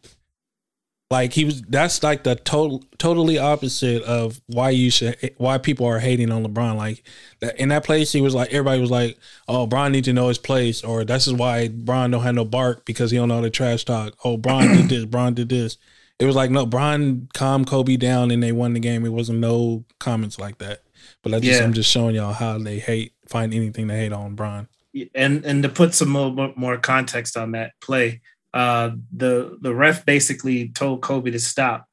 [1.13, 5.85] Like he was that's like the total totally opposite of why you should why people
[5.85, 6.75] are hating on LeBron.
[6.77, 7.05] Like
[7.41, 10.29] that in that place he was like everybody was like, Oh, Bron needs to know
[10.29, 13.43] his place, or this is why Bron don't have no bark because he don't know
[13.43, 14.15] the trash talk.
[14.25, 15.77] Oh, Bron did this, Bron did this.
[16.19, 19.05] It was like no, Bron calmed Kobe down and they won the game.
[19.05, 20.81] It wasn't no comments like that.
[21.23, 21.67] But I just Yeah.
[21.67, 24.67] I'm just showing y'all how they hate find anything to hate on Bron.
[25.15, 28.23] and and to put some more, more context on that play,
[28.55, 31.87] uh, the the ref basically told Kobe to stop,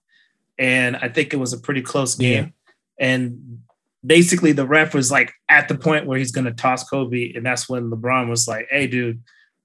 [0.58, 2.54] and I think it was a pretty close game.
[3.00, 3.62] And
[4.06, 7.46] basically, the ref was like at the point where he's going to toss Kobe, and
[7.46, 9.22] that's when LeBron was like, "Hey, dude,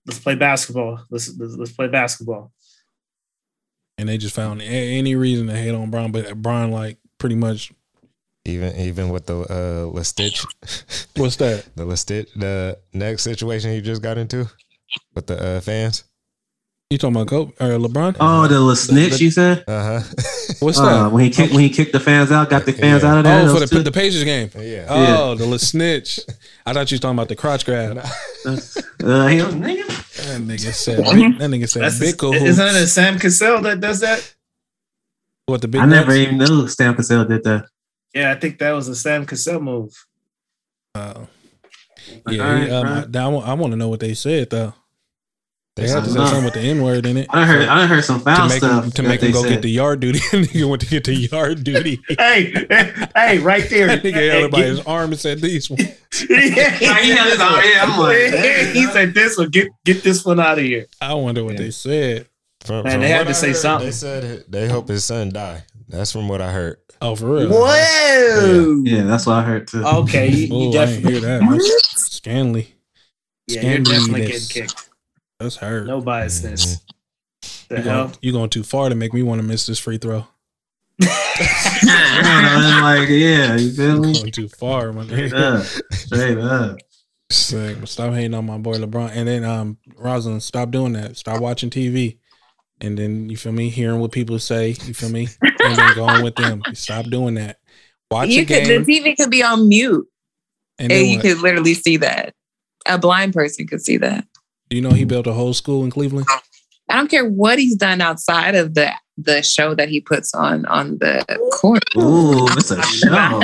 [0.07, 1.01] let's play basketball.
[1.11, 2.53] Let's let's, let's play basketball."
[3.99, 7.37] And they just found a- any reason to hate on Bron, but Bron like pretty
[7.37, 7.73] much
[8.45, 10.45] even even with the uh La Stitch,
[11.17, 11.67] what's that?
[11.77, 14.49] the La Stitch, the next situation he just got into
[15.15, 16.05] with the uh, fans.
[16.91, 18.17] You talking about Kobe or LeBron?
[18.21, 19.65] Oh, the little snitch the- you said?
[19.67, 20.15] Uh huh.
[20.61, 21.13] What's Uh, that?
[21.13, 23.11] when he kicked when he kicked the fans out, got the fans Yeah.
[23.13, 23.49] out of there.
[23.49, 24.51] Oh, for the two- the Pacers game.
[24.57, 24.87] yeah.
[24.89, 26.21] Oh, the little snitch.
[26.67, 27.97] I thought you was talking about the crotch grab.
[27.99, 28.05] uh,
[28.45, 29.87] he was, nigga.
[30.27, 30.99] That nigga said.
[30.99, 32.35] That nigga said That's big cool.
[32.35, 34.35] isn't it Sam Cassell that does that?
[35.47, 35.81] What the big?
[35.81, 36.19] I never nuts?
[36.19, 37.67] even knew Sam Cassell did that.
[38.15, 39.93] Yeah, I think that was a Sam Cassell move.
[40.95, 41.27] Oh.
[42.27, 43.21] Like, yeah, all right, he, um, bro.
[43.21, 44.75] I, I, I want to know what they said though.
[45.77, 47.69] They They had to say something with the N word in it I done heard
[47.69, 49.49] I done heard some foul to make stuff him, to make him go said.
[49.49, 50.19] get the yard duty.
[50.31, 52.01] nigga went to get the yard duty.
[52.19, 52.53] hey,
[53.17, 53.87] hey, right there.
[53.95, 57.29] That nigga Hey, held it by his arm and said, "These." ones." yeah, he had
[57.31, 59.49] his arm, yeah, I'm like, he said this one.
[59.51, 60.87] Get get this one out of here.
[61.01, 61.59] I wonder what Yeah.
[61.63, 62.29] they said.
[62.61, 63.87] From, Man, from they had to I say heard, something.
[63.89, 65.65] They said they hope his son die.
[65.89, 66.79] That's from what I heard.
[67.03, 67.51] Oh, for real?
[67.51, 68.83] Whoa.
[68.85, 69.85] Yeah, that's what I heard too.
[69.85, 71.13] Okay, you, you I didn't definitely.
[71.13, 71.41] hear that.
[71.51, 72.75] That's Scanley.
[73.49, 74.84] Yeah, you're definitely getting kicked.
[75.41, 75.87] That's hurt.
[75.87, 76.81] No biasness.
[77.69, 78.05] The you hell?
[78.07, 80.27] going, you going too far to make me want to miss this free throw.
[81.87, 84.13] Yeah, like, yeah, you feel me?
[84.13, 85.59] Going too far, my Straight nigga.
[85.61, 85.67] up.
[85.93, 86.77] Straight up.
[87.31, 87.77] Sick.
[87.87, 89.11] Stop hating on my boy LeBron.
[89.13, 91.17] And then um Rosalind, stop doing that.
[91.17, 92.19] Stop watching TV.
[92.81, 95.29] And then you feel me, hearing what people say, you feel me?
[95.43, 96.63] And then going with them.
[96.75, 97.59] Stop doing that.
[98.11, 98.85] Watch you a could game.
[98.85, 100.07] the TV could be on mute,
[100.79, 101.23] and and you what?
[101.25, 102.35] could literally see that.
[102.87, 104.25] A blind person could see that.
[104.71, 106.27] You know he built a whole school in Cleveland?
[106.89, 110.67] I don't care what he's done outside of the the show that he puts on
[110.67, 111.85] on the court.
[111.97, 113.43] Ooh, it's a show.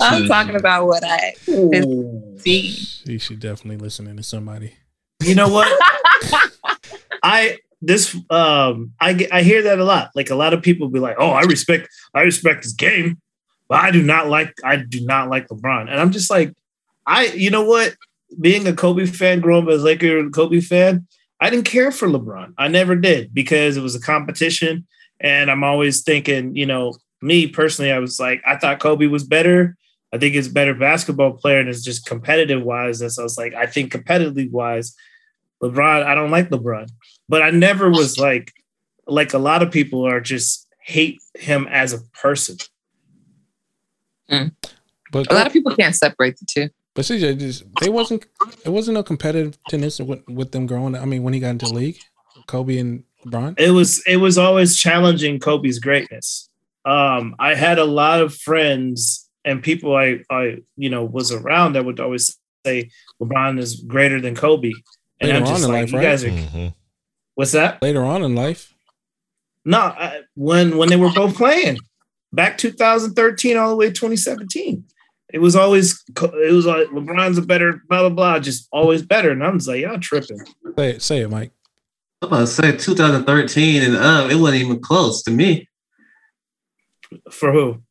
[0.00, 1.34] I'm talking about what I
[2.38, 2.74] see.
[3.04, 4.74] He should definitely listening to somebody.
[5.22, 5.68] You know what?
[7.22, 10.10] I this um I I hear that a lot.
[10.14, 13.20] Like a lot of people be like, "Oh, I respect I respect his game,
[13.68, 16.52] but I do not like I do not like LeBron." And I'm just like,
[17.06, 17.94] I you know what?
[18.40, 21.06] Being a Kobe fan, growing up as a Laker and Kobe fan,
[21.40, 22.54] I didn't care for LeBron.
[22.56, 24.86] I never did because it was a competition,
[25.20, 29.24] and I'm always thinking, you know, me personally, I was like, I thought Kobe was
[29.24, 29.76] better.
[30.12, 33.00] I think he's a better basketball player, and it's just competitive wise.
[33.00, 34.94] And so I was like, I think competitively wise,
[35.62, 36.90] LeBron, I don't like LeBron.
[37.28, 38.52] But I never was like,
[39.06, 42.56] like a lot of people are just hate him as a person.
[44.30, 44.52] Mm.
[45.10, 46.68] But A lot of people can't separate the two.
[46.94, 48.26] But CJ just they wasn't
[48.64, 50.94] it wasn't no competitiveness with, with them growing.
[50.96, 51.98] I mean, when he got into the league,
[52.46, 53.58] Kobe and LeBron.
[53.58, 56.48] It was it was always challenging Kobe's greatness.
[56.84, 61.74] Um, I had a lot of friends and people I I you know was around
[61.74, 62.36] that would always
[62.66, 62.90] say
[63.20, 64.72] LeBron is greater than Kobe.
[65.20, 66.02] And Later I'm on just in like, life, you right?
[66.04, 66.74] guys are Mhm.
[67.36, 67.80] what's that?
[67.82, 68.74] Later on in life,
[69.64, 71.78] No, I, when when they were both playing
[72.32, 74.84] back 2013 all the way to 2017.
[75.32, 79.30] It was always it was like LeBron's a better blah blah blah, just always better.
[79.30, 80.38] And I'm just like, y'all tripping.
[80.76, 81.52] say it, say it, Mike.
[82.20, 85.68] I'm about to say 2013 and up, it wasn't even close to me.
[87.30, 87.82] For who?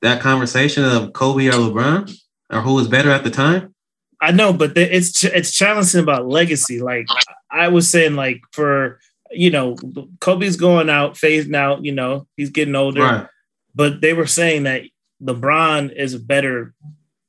[0.00, 2.12] That conversation of Kobe or LeBron,
[2.50, 3.74] or who was better at the time.
[4.20, 6.80] I know, but the, it's ch- it's challenging about legacy.
[6.80, 7.06] Like
[7.50, 8.98] I was saying, like for
[9.30, 9.76] you know,
[10.20, 11.84] Kobe's going out, phasing out.
[11.84, 13.02] You know, he's getting older.
[13.02, 13.26] Right.
[13.74, 14.82] But they were saying that
[15.22, 16.74] LeBron is a better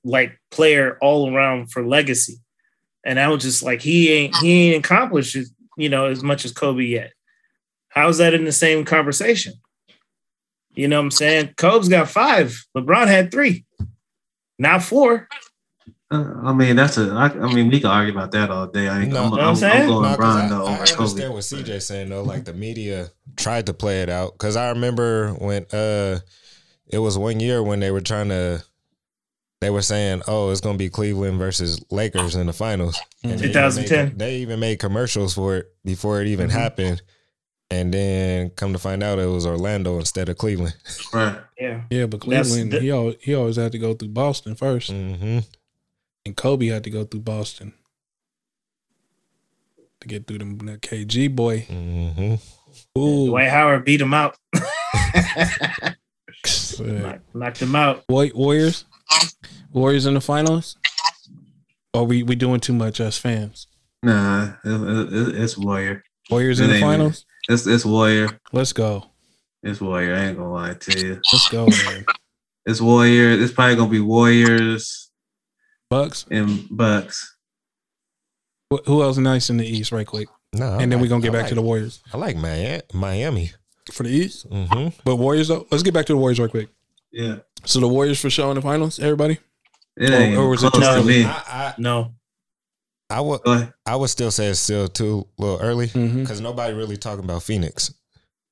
[0.03, 2.37] like player all around for legacy,
[3.05, 5.37] and I was just like, he ain't he ain't accomplished
[5.77, 7.11] you know as much as Kobe yet.
[7.89, 9.53] How's that in the same conversation?
[10.73, 11.53] You know what I'm saying?
[11.57, 12.65] Kobe's got five.
[12.75, 13.65] LeBron had three.
[14.57, 15.27] Now four.
[16.11, 17.11] Uh, I mean, that's a.
[17.11, 18.87] I, I mean, we can argue about that all day.
[18.87, 19.23] I ain't, No.
[19.25, 19.87] I'm, Know what I'm, I'm I'm, saying?
[19.87, 21.01] going No, 'cause LeBron I, though I over Kobe.
[21.01, 22.23] understand what CJ's saying though.
[22.23, 26.19] Like the media tried to play it out because I remember when uh
[26.93, 28.63] it was one year when they were trying to
[29.61, 33.35] they were saying, "Oh, it's gonna be Cleveland versus Lakers in the finals." And they
[33.49, 34.05] even 2010.
[34.09, 36.53] made- They even made commercials for it before it even Mhm.
[36.53, 37.01] happened,
[37.69, 40.75] and then come to find out it was Orlando instead of Cleveland.
[41.13, 41.39] Right.
[41.57, 41.83] Yeah.
[41.89, 45.39] Yeah, but Cleveland, the- he always, he always had to go through Boston first, hmm
[46.25, 47.73] and Kobe had to go through Boston
[50.01, 51.61] to get through them that KG boy.
[51.61, 52.35] hmm
[52.97, 54.35] Ooh, Dwight Howard beat him out.
[56.47, 56.85] sick.
[56.87, 58.03] knocked, knocked him out.
[58.07, 58.85] White Warriors,
[59.71, 60.77] Warriors in the finals.
[61.93, 63.67] Or we we doing too much as fans?
[64.01, 64.69] Nah, it,
[65.13, 66.03] it, it's Warrior.
[66.31, 67.25] Warriors It in the ain't- finals.
[67.49, 68.29] It's it's Warrior.
[68.51, 69.05] Let's go.
[69.61, 70.15] It's Warrior.
[70.15, 71.21] I ain't gonna lie to you.
[71.31, 72.05] Let's go, man.
[72.65, 73.31] It's Warrior.
[73.31, 75.11] It's probably gonna be Warriors
[75.89, 76.25] Bucks.
[76.31, 77.35] and Bucks.
[78.87, 81.47] Who else nice in the East, right quick, No, and then we're gonna get back
[81.49, 83.51] to the Warriors I like Miami.
[83.87, 83.95] Miami.
[83.95, 84.45] for the East.
[84.49, 86.69] hmm But Warriors, though, let's get back to the Warriors right quick.
[87.11, 87.37] Yeah.
[87.65, 88.99] So the Warriors for sure in the finals.
[88.99, 89.37] Everybody.
[89.97, 91.25] It Or- ain't or was it close too to me.
[91.25, 92.13] I, No.
[93.09, 93.41] I, I would
[93.85, 96.21] I would still say it's still too little early Mm-hmm.
[96.21, 97.93] because nobody really talking about Phoenix.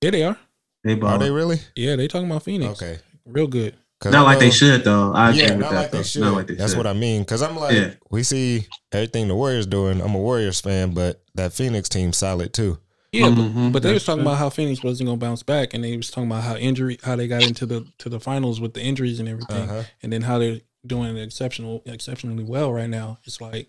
[0.01, 0.38] Yeah, they are.
[0.84, 1.17] They Are ball.
[1.17, 1.59] they really?
[1.75, 2.82] Yeah, they talking about Phoenix.
[2.82, 2.99] Okay.
[3.25, 3.75] real good.
[4.03, 5.13] Not I like they should though.
[5.13, 5.77] I agree Yeah, with not that.
[5.82, 6.21] like they should.
[6.21, 6.77] Not like they That's should.
[6.77, 7.21] what I mean.
[7.21, 7.93] Because I'm like, Yeah.
[8.11, 10.01] we see everything the Warriors doing.
[10.01, 12.77] I'm a Warriors fan, but that Phoenix team solid too.
[13.12, 14.30] Yeah, Mhm, but, but they was talking true.
[14.30, 17.16] about how Phoenix wasn't gonna bounce back, and they was talking about how injury, how
[17.18, 19.84] they got into the to the finals with the injuries and everything, Uh-huh.
[20.01, 23.20] and then how they're doing exceptional, exceptionally well right now.
[23.26, 23.68] It's like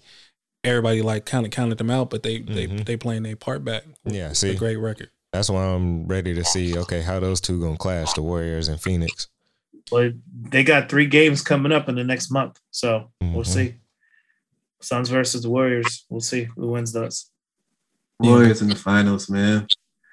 [0.62, 2.84] everybody like kind of counted them out, but they they Mhm.
[2.84, 3.82] they playing their part back.
[4.04, 5.10] with Yeah, a see, great record.
[5.32, 6.78] that's why I'm ready to see.
[6.78, 9.26] Okay, how those two gonna clash, the Warriors and Phoenix.
[9.90, 10.12] But
[10.50, 12.60] they got three games coming up in the next month.
[12.70, 13.46] So we'll Mhm.
[13.46, 13.74] see.
[14.80, 16.04] Suns versus the Warriors.
[16.08, 17.26] We'll see who wins those.
[18.22, 19.66] Warriors in the finals, man.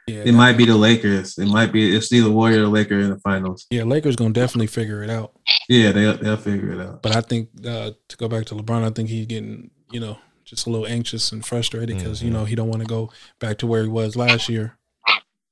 [0.07, 1.37] Yeah, It might be the Lakers.
[1.37, 3.67] It might be it's either Warrior or Laker in the finals.
[3.69, 5.33] yeah, Lakers gonna definitely figure it out.
[5.67, 7.03] Yeah, they'll they'll figure it out.
[7.03, 10.17] But I think uh, to go back to LeBron, I think he's getting you know
[10.45, 13.59] just a little anxious and frustrated because you know he don't want to go back
[13.59, 14.77] to where he was last year.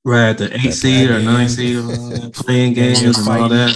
[0.04, 3.74] Right, the eight seed or nine seed, and all that, playing games and all that.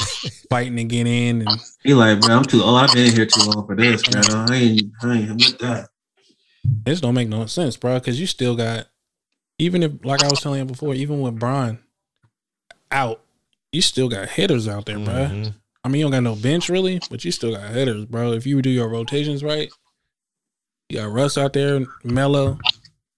[0.51, 2.79] fighting to get in, and He like, bro, I'm too old.
[2.81, 4.25] I've been here too long for this, man.
[4.51, 5.89] I ain't, I ain't with that.
[6.65, 7.99] This don't make no sense, bro.
[7.99, 8.87] Because you still got,
[9.59, 11.79] even if like I was telling you before, even with Bron
[12.91, 13.21] out,
[13.73, 15.15] you still got hitters out there, bro.
[15.15, 15.55] Mhm.
[15.85, 18.33] I mean, you don't got no bench really, but you still got hitters, bro.
[18.33, 19.69] If you do your rotations right,
[20.89, 22.59] you got Russ out there, Mello.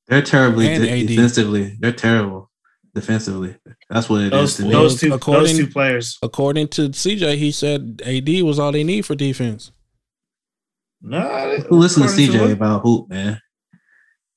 [0.09, 1.07] They're terribly And de- AD.
[1.09, 1.77] defensively.
[1.81, 2.51] They're terrible
[2.95, 3.57] defensively.
[3.91, 4.71] That's what it is Those to me.
[4.71, 6.19] those two According- those two players.
[6.23, 9.71] According to CJ, he said AD was all they need for defense.
[11.07, 13.41] No, Who listen to CJ what- about hoop, man?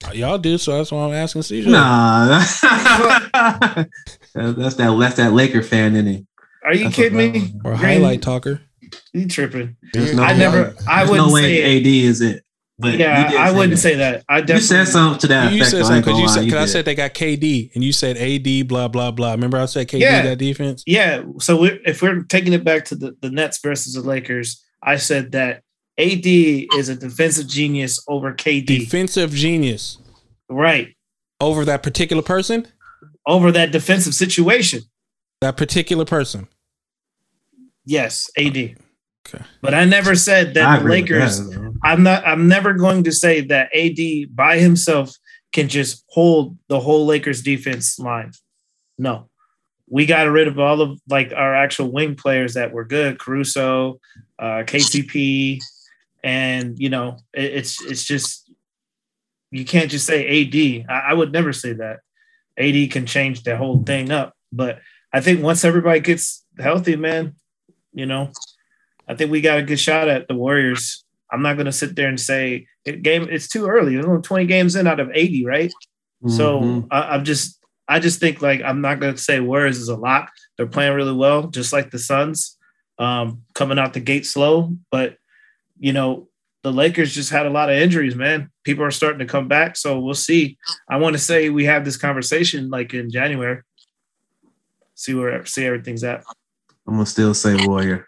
[0.05, 1.67] Uh, y'all do, so that's why I'm asking CJ.
[1.67, 3.87] Nah, that's that
[4.33, 6.25] that's that Laker fan in it.
[6.63, 7.53] Are you That's kidding me?
[7.63, 8.61] Or Green, highlight talker.
[9.13, 9.77] You tripping?
[9.93, 10.75] There's no I way- never.
[10.87, 11.77] I there's wouldn't no way say.
[11.79, 12.43] AD is it.
[12.79, 13.77] But yeah, did I wouldn't that.
[13.77, 14.23] say that.
[14.29, 15.71] I You said something to that You effect.
[15.71, 18.17] said something because you said you because I said they got KD and you said
[18.17, 19.31] AD blah blah blah.
[19.31, 20.21] Remember I said KD Yeah.
[20.21, 20.83] that defense.
[20.85, 21.23] Yeah.
[21.39, 24.97] So we're, if we're taking it back to the, the Nets versus the Lakers, I
[24.97, 25.63] said that
[25.99, 28.65] AD is a defensive genius over KD.
[28.65, 29.97] Defensive genius
[30.49, 30.95] right.
[31.41, 32.67] over that particular person.
[33.25, 34.81] Over that defensive situation.
[35.41, 36.47] That particular person.
[37.85, 38.55] Yes, AD.
[39.27, 39.43] Okay.
[39.61, 41.49] But I never said I that the Lakers.
[41.49, 41.73] that.
[41.83, 42.25] I'm not.
[42.25, 45.13] I'm never going to say that AD by himself
[45.51, 48.31] can just hold the whole Lakers defense line.
[48.97, 49.29] No,
[49.89, 53.99] we got rid of all of like our actual wing players that were good, Caruso,
[54.39, 55.59] uh, KCP,
[56.23, 58.51] and you know it, it's it's just
[59.51, 60.89] you can't just say AD.
[60.89, 61.99] I, I would never say that.
[62.57, 64.79] AD can change the whole thing up, but
[65.13, 67.35] I think once everybody gets healthy, man,
[67.93, 68.31] you know,
[69.07, 71.03] I think we got a good shot at the Warriors.
[71.31, 73.27] I'm not going to sit there and say it game.
[73.29, 73.93] It's too early.
[73.93, 75.73] There's only 20 games in out of 80, right?
[76.27, 76.87] So Mhm.
[76.91, 79.95] I, I'm just, I just think like I'm not going to say Warriors is a
[79.95, 80.31] lock.
[80.57, 82.57] They're playing really well, just like the Suns,
[82.97, 84.73] um, coming out the gate slow.
[84.91, 85.17] But
[85.79, 86.27] you know,
[86.63, 88.49] the Lakers just had a lot of injuries, man.
[88.63, 90.57] People are starting to come back, so we'll see.
[90.89, 93.61] I want to say we have this conversation like in January.
[94.95, 96.23] See where see everything's at.
[96.87, 98.07] I'm gonna still say Warrior.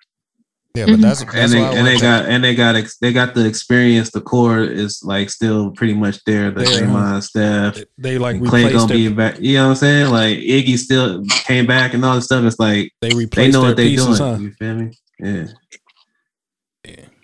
[0.76, 3.34] Yeah, but that's, that's and they and they got and they got ex, they got
[3.34, 4.12] the experience.
[4.12, 6.52] The core is like still pretty much there.
[6.52, 6.70] The Yeah.
[6.82, 9.40] Draymond, Steph, They, they like and Clay gonna be back.
[9.40, 10.12] You know what I'm saying?
[10.12, 12.44] Like Iggy still came back and all this stuff.
[12.46, 14.16] It's like they they know their what they're doing.
[14.16, 14.38] huh?
[14.40, 14.92] You feel me?
[15.20, 15.48] Yeah.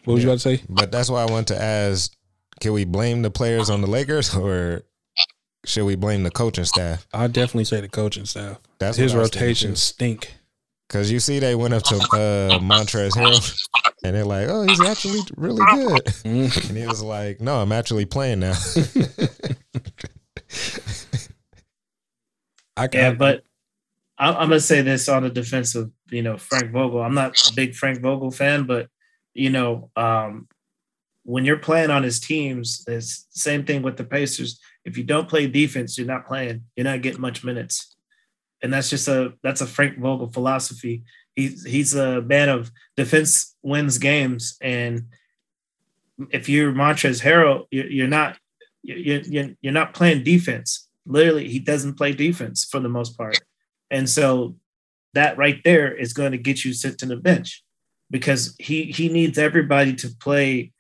[0.06, 0.64] What was you about to say?
[0.70, 2.12] But that's why I want to ask:
[2.62, 4.84] Can we blame the players on the Lakers, or
[5.66, 7.08] should we blame the coaching staff?
[7.14, 8.60] I definitely say the coaching staff.
[8.80, 10.34] That's His what I was thinking, rotations stink.
[10.88, 13.58] Cause you see, they went up to uh, Montrezl Harrell,
[14.03, 16.70] and they're like, "Oh, he's actually really good," Mm.
[16.70, 18.53] and he was like, "No, I'm actually playing now."
[22.78, 23.43] I Yeah, I- but
[24.18, 27.01] I- I'm gonna say this on the defense of you know Frank Vogel.
[27.01, 28.89] I'm not a big Frank Vogel fan, but
[29.36, 30.47] you know um,
[31.23, 34.59] when you're playing on his teams, it's same thing with the Pacers.
[34.86, 36.63] If you don't play defense, you're not playing.
[36.75, 37.95] You're not getting much minutes,
[38.63, 41.03] and that's just a that's a Frank Vogel philosophy.
[41.36, 45.07] He's he's a man of defense wins games, and
[46.29, 48.38] if you're Montrezl Harrell, you're, you're not
[48.83, 50.88] you're you're not playing defense.
[51.07, 53.39] Literally, he doesn't play defense for the most part,
[53.91, 54.55] and so
[55.13, 57.64] that right there is going to get you sent to the bench
[58.10, 60.72] because he he needs everybody to play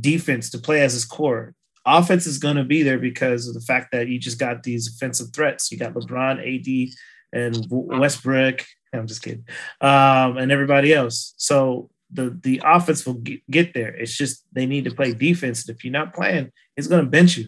[0.00, 1.54] defense to play as his core.
[1.84, 4.88] Offense is going to be there because of the fact that you just got these
[4.88, 5.72] offensive threats.
[5.72, 6.94] You got LeBron, AD,
[7.32, 8.64] and Westbrook.
[8.92, 9.44] I'm just kidding,
[9.80, 11.34] um, and everybody else.
[11.38, 13.94] So the the offense will get, get there.
[13.94, 15.66] It's just they need to play defense.
[15.66, 17.46] And if you're not playing, he's going to bench you.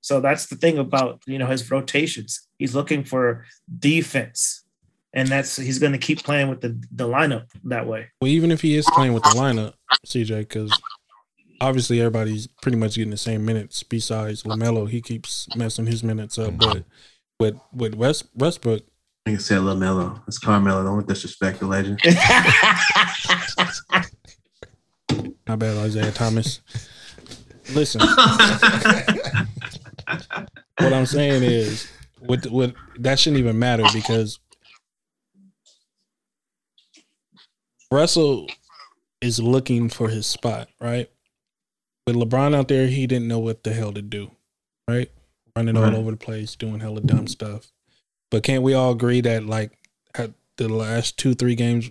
[0.00, 2.48] So that's the thing about you know his rotations.
[2.58, 3.44] He's looking for
[3.78, 4.64] defense,
[5.16, 8.06] and that's he's going to keep playing with the the lineup that way.
[8.20, 9.72] Well, even if he is playing with the lineup,
[10.06, 10.70] CJ, because
[11.60, 13.82] obviously everybody's pretty much getting the same minutes.
[13.82, 16.58] Besides Lamelo, he keeps messing his minutes up.
[16.58, 16.84] But
[17.40, 20.20] with with West Westbrook, I think it said LaMelo.
[20.28, 20.84] It's Carmelo.
[20.84, 21.98] Don't disrespect the legend.
[25.48, 26.60] not bad, Isaiah Thomas.
[27.72, 28.00] Listen,
[30.78, 31.90] what I'm saying is,
[32.20, 34.38] with with that shouldn't even matter because
[37.90, 38.48] Russell
[39.20, 41.10] is looking for his spot, right?
[42.06, 44.30] With LeBron out there, he didn't know what the hell to do,
[44.88, 45.10] right?
[45.56, 47.72] running all over the place, doing hella dumb stuff.
[48.30, 49.72] But can't we all agree that like
[50.14, 51.90] at the last two three games,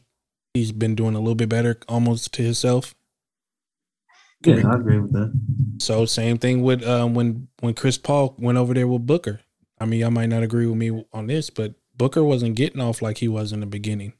[0.53, 2.93] he's been doing a little bit better, almost to himself.
[4.41, 5.33] Yeah, I agree with that.
[5.79, 9.41] So same thing with um, when when Chris Paul went over there with Booker.
[9.79, 13.01] I mean, y'all might not agree with me on this, but Booker wasn't getting off
[13.01, 14.13] like he was in the beginning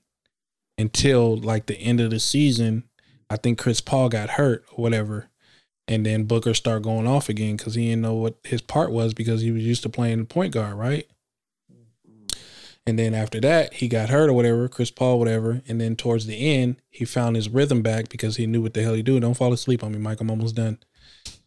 [0.78, 2.84] until like the end of the season.
[3.30, 5.30] I think Chris Paul got hurt or whatever,
[5.88, 9.14] and then Booker started going off again because he didn't know what his part was
[9.14, 11.08] because he was used to playing the point guard, right?
[11.72, 12.40] Mm-hmm.
[12.86, 15.64] And then after that, he got hurt or whatever, Chris Paul, whatever.
[15.68, 18.84] And then towards the end, he found his rhythm back because he knew what the
[18.84, 19.20] hell he do.
[19.20, 20.22] Don't fall asleep on me, Mike.
[20.22, 20.78] I'm almost done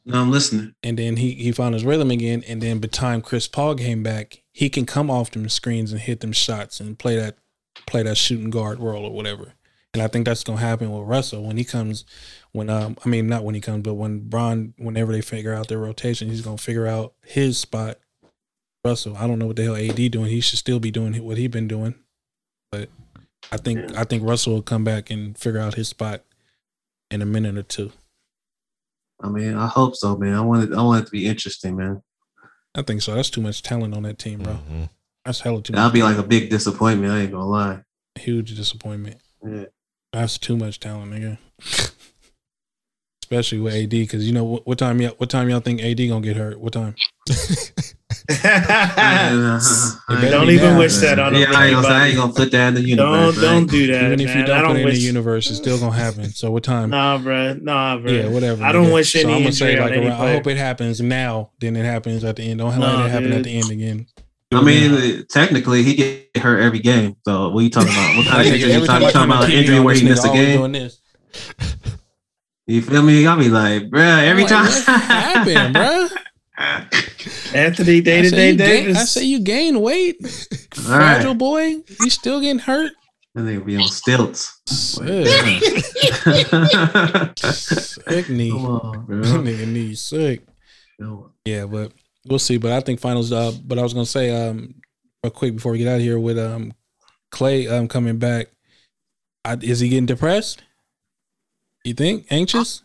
[0.05, 0.75] No, I'm listening.
[0.83, 2.43] and then he he found his rhythm again.
[2.49, 5.93] And then by the time Chris Paul came back, he can come off them screens
[5.93, 7.37] and hit them shots and play that
[7.87, 9.55] play that shooting guard role or whatever.
[9.95, 12.05] And I think that's gonna happen with Russell when he comes.
[12.53, 15.69] When um, I mean not when he comes, but when Bron, whenever they figure out
[15.69, 17.99] their rotation, he's gonna figure out his spot.
[18.85, 20.27] Russell, I don't know what the hell AD doing.
[20.27, 21.95] He should still be doing what he been doing,
[22.71, 22.89] but
[23.51, 26.23] I think I think Russell will come back and figure out his spot
[27.11, 27.93] in a minute or two.
[29.21, 30.35] I mean, I hope so, man.
[30.35, 30.77] I want it.
[30.77, 32.03] I want it to be interesting, man.
[32.75, 33.15] I think so.
[33.15, 34.55] That's too much talent on that team, bro.
[34.55, 34.91] Mhm.
[35.29, 35.75] That's hella too.
[35.75, 37.13] That'll be like a big disappointment.
[37.13, 37.83] I ain't gonna lie.
[38.19, 39.19] huge disappointment.
[39.47, 39.65] Yeah.
[40.11, 41.37] That's too much talent, nigga.
[43.23, 45.99] Especially with AD, because you know what, what time y'all what time y'all think AD
[45.99, 46.59] gonna get hurt?
[46.59, 46.95] What time?
[47.29, 47.37] Don't
[50.49, 51.03] even down, wish man.
[51.03, 53.39] that on Yeah, I ain't, gonna, I ain't gonna put that in the Don't universe.
[53.43, 54.47] don't do that, Even if you man.
[54.47, 56.25] don't I put don't it in the universe, it's still gonna happen.
[56.31, 56.89] So what time?
[56.89, 57.53] Nah, bro.
[57.53, 58.11] Nah, bro.
[58.11, 58.65] yeah, whatever.
[58.65, 58.95] I don't nigga.
[58.95, 61.03] wish so any I'm gonna injury say on like any around, I hope it happens
[61.03, 62.61] now, then it happens at the end.
[62.61, 64.07] Don't let Nah, it happen at the end again.
[64.51, 67.17] I mean, technically, he get hurt every game.
[67.25, 68.17] So what are you talking about?
[68.17, 68.73] What kind of injury?
[68.73, 70.73] You talking, time I you talking about injury where he missed a game?
[70.73, 70.91] doing.
[72.67, 73.27] You feel me?
[73.27, 74.65] I'll be like, bruh, every I'm time.
[74.67, 76.09] like, what happened, bro?
[77.55, 78.97] Anthony day I to say, day you gain, Davis.
[78.99, 81.15] I say you gain weight, All right.
[81.15, 81.77] fragile boy.
[82.01, 82.93] You still getting hurt.
[83.35, 84.61] And they be on stilts.
[84.67, 85.29] Sick,
[87.39, 88.51] sick knee.
[88.51, 89.21] Come on, bro.
[89.21, 90.43] Nigga knee sick.
[91.45, 91.93] Yeah, but
[92.27, 92.59] we'll see.
[92.59, 93.33] But I think finals.
[93.33, 94.75] Uh, but I was gonna say um,
[95.23, 96.73] real quick before we get out of here with um,
[97.31, 98.49] Clay um coming back.
[99.45, 100.63] I, is he getting depressed?
[101.85, 102.83] You think anxious?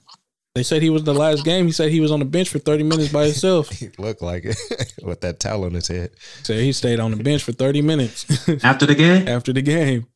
[0.56, 1.66] They said he was the last game.
[1.66, 3.70] He said he was on the bench for thirty minutes by himself.
[3.80, 4.58] He looked like it
[5.04, 6.12] with that towel on his head.
[6.44, 8.26] So he stayed on the bench for thirty minutes
[8.64, 10.08] After the game, after the game.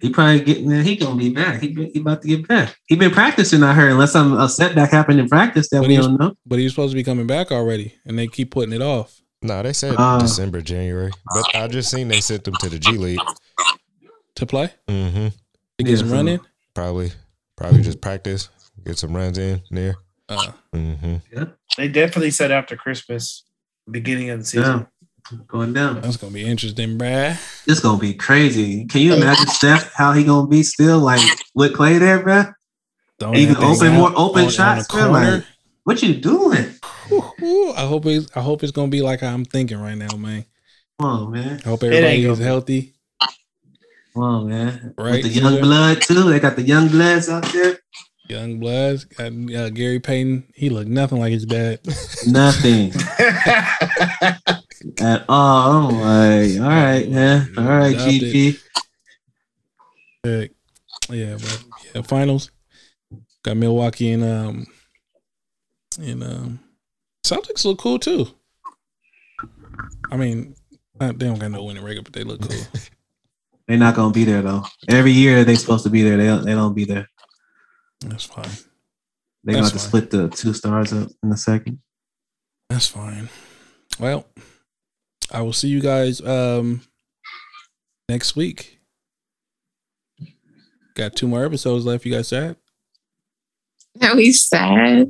[0.00, 0.82] He probably getting there.
[0.82, 1.60] He gonna be back.
[1.60, 2.76] He, been- he about to get back.
[2.86, 3.62] He been practicing.
[3.62, 6.34] I heard, unless some a setback happened in practice that But we don't know.
[6.46, 9.62] But he's supposed to be coming back already, and they keep putting it off No,
[9.62, 10.18] they said Uh.
[10.18, 11.12] December, January.
[11.34, 13.20] But I just seen they sent them to the G League.
[14.36, 15.28] to play Mm-hmm.
[15.78, 16.40] to get Yeah, some running.
[16.74, 17.12] Probably,
[17.56, 18.50] probably just practice,
[18.84, 19.96] get some runs in there.
[20.28, 21.44] Uh, Mm-hmm.
[21.78, 23.44] They definitely said after Christmas,
[23.90, 24.78] beginning of the season.
[24.80, 24.84] Yeah,
[25.48, 26.00] going down.
[26.00, 27.36] that's gonna be interesting, bruh.
[27.66, 28.84] It's gonna be crazy.
[28.86, 31.20] Can you imagine Steph how he gonna be still like
[31.54, 32.52] with Clay there, bruh?
[33.18, 35.32] Throwing Even open more open on- on shots, the man.
[35.34, 35.44] Like,
[35.84, 36.74] what you doing?
[37.12, 40.44] Ooh, I hope it's I hope it's gonna be like I'm thinking right now, man.
[41.00, 41.60] Come on, man.
[41.64, 42.94] I hope everybody is healthy.
[44.14, 44.94] Come on, man.
[44.96, 45.62] Right, With the young Caesar?
[45.62, 46.22] blood too.
[46.30, 47.78] They got the young bloods out there.
[48.28, 50.48] Young Bloods got uh, Gary Payton.
[50.52, 51.78] He looked nothing like his dad.
[52.26, 52.90] Nothing
[55.00, 55.88] at all.
[55.88, 57.54] I'm like, all right, man.
[57.56, 58.22] All right, Adopted.
[58.22, 58.60] GP.
[60.24, 60.50] Heck,
[61.08, 61.64] yeah, but
[61.94, 62.50] yeah, finals
[63.42, 64.66] got Milwaukee and um
[66.00, 66.60] and um
[67.24, 68.26] Celtics look cool too.
[70.10, 70.54] I mean,
[71.00, 72.60] uh, they don't got no winning record, but they look cool.
[73.68, 74.64] They're not gonna be there though.
[74.88, 76.16] Every year they're supposed to be there.
[76.16, 77.08] They don't, they don't be there.
[78.00, 78.48] That's fine.
[79.42, 81.80] They gonna have to split the two stars up in a second.
[82.70, 83.28] That's fine.
[83.98, 84.24] Well,
[85.30, 86.82] I will see you guys um
[88.08, 88.78] next week.
[90.94, 92.06] Got two more episodes left.
[92.06, 92.56] You guys sad?
[94.02, 95.08] Are we sad?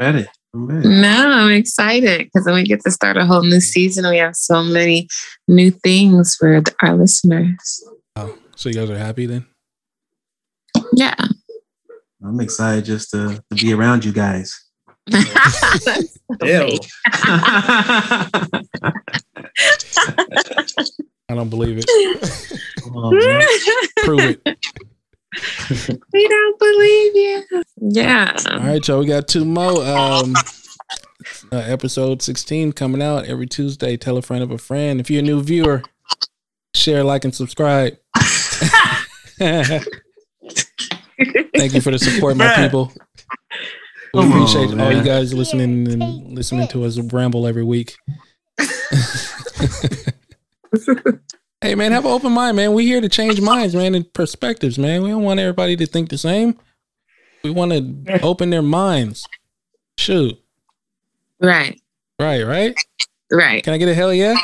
[0.00, 0.26] Ready?
[0.54, 0.88] I'm ready.
[0.88, 4.08] No, I'm excited because then we get to start a whole new season.
[4.08, 5.08] We have so many
[5.48, 7.82] new things for the, our listeners.
[8.16, 9.46] Oh, so you guys are happy then?
[10.92, 11.14] Yeah.
[12.22, 14.62] I'm excited just to, to be around you guys.
[16.42, 16.78] Ew.
[21.28, 21.86] I don't believe it.
[22.82, 23.10] Come.
[24.04, 24.58] Prove it.
[26.12, 27.44] we don't believe you.
[27.80, 28.36] Yeah.
[28.50, 29.00] All right, y'all.
[29.00, 29.82] We got two more.
[29.84, 30.34] Um,
[31.50, 33.96] uh, episode 16 coming out every Tuesday.
[33.96, 35.00] Tell a friend of a friend.
[35.00, 35.82] If you're a new viewer,
[36.74, 37.96] share, like, and subscribe.
[39.38, 39.84] Thank
[41.74, 42.92] you for the support, my people.
[44.14, 47.96] We Come on, appreciate all you guys listening and listening to us ramble every week.
[51.60, 52.72] hey man, have an open mind, man.
[52.72, 55.02] We here to change minds, man, and perspectives, man.
[55.02, 56.58] We don't want everybody to think the same.
[57.42, 59.26] We want to open their minds.
[59.98, 60.38] Shoot.
[61.40, 61.80] Right.
[62.18, 62.74] Right, right?
[63.30, 63.64] Right.
[63.64, 64.36] Can I get a hell yeah?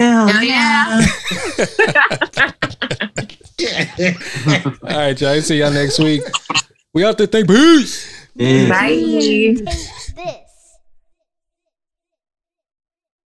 [0.00, 1.06] Hell Hell yeah.
[4.82, 5.40] All right, y'all.
[5.40, 6.22] See y'all next week.
[6.92, 8.28] We out to Think peace.
[8.34, 8.68] Yeah.
[8.68, 10.36] Bye.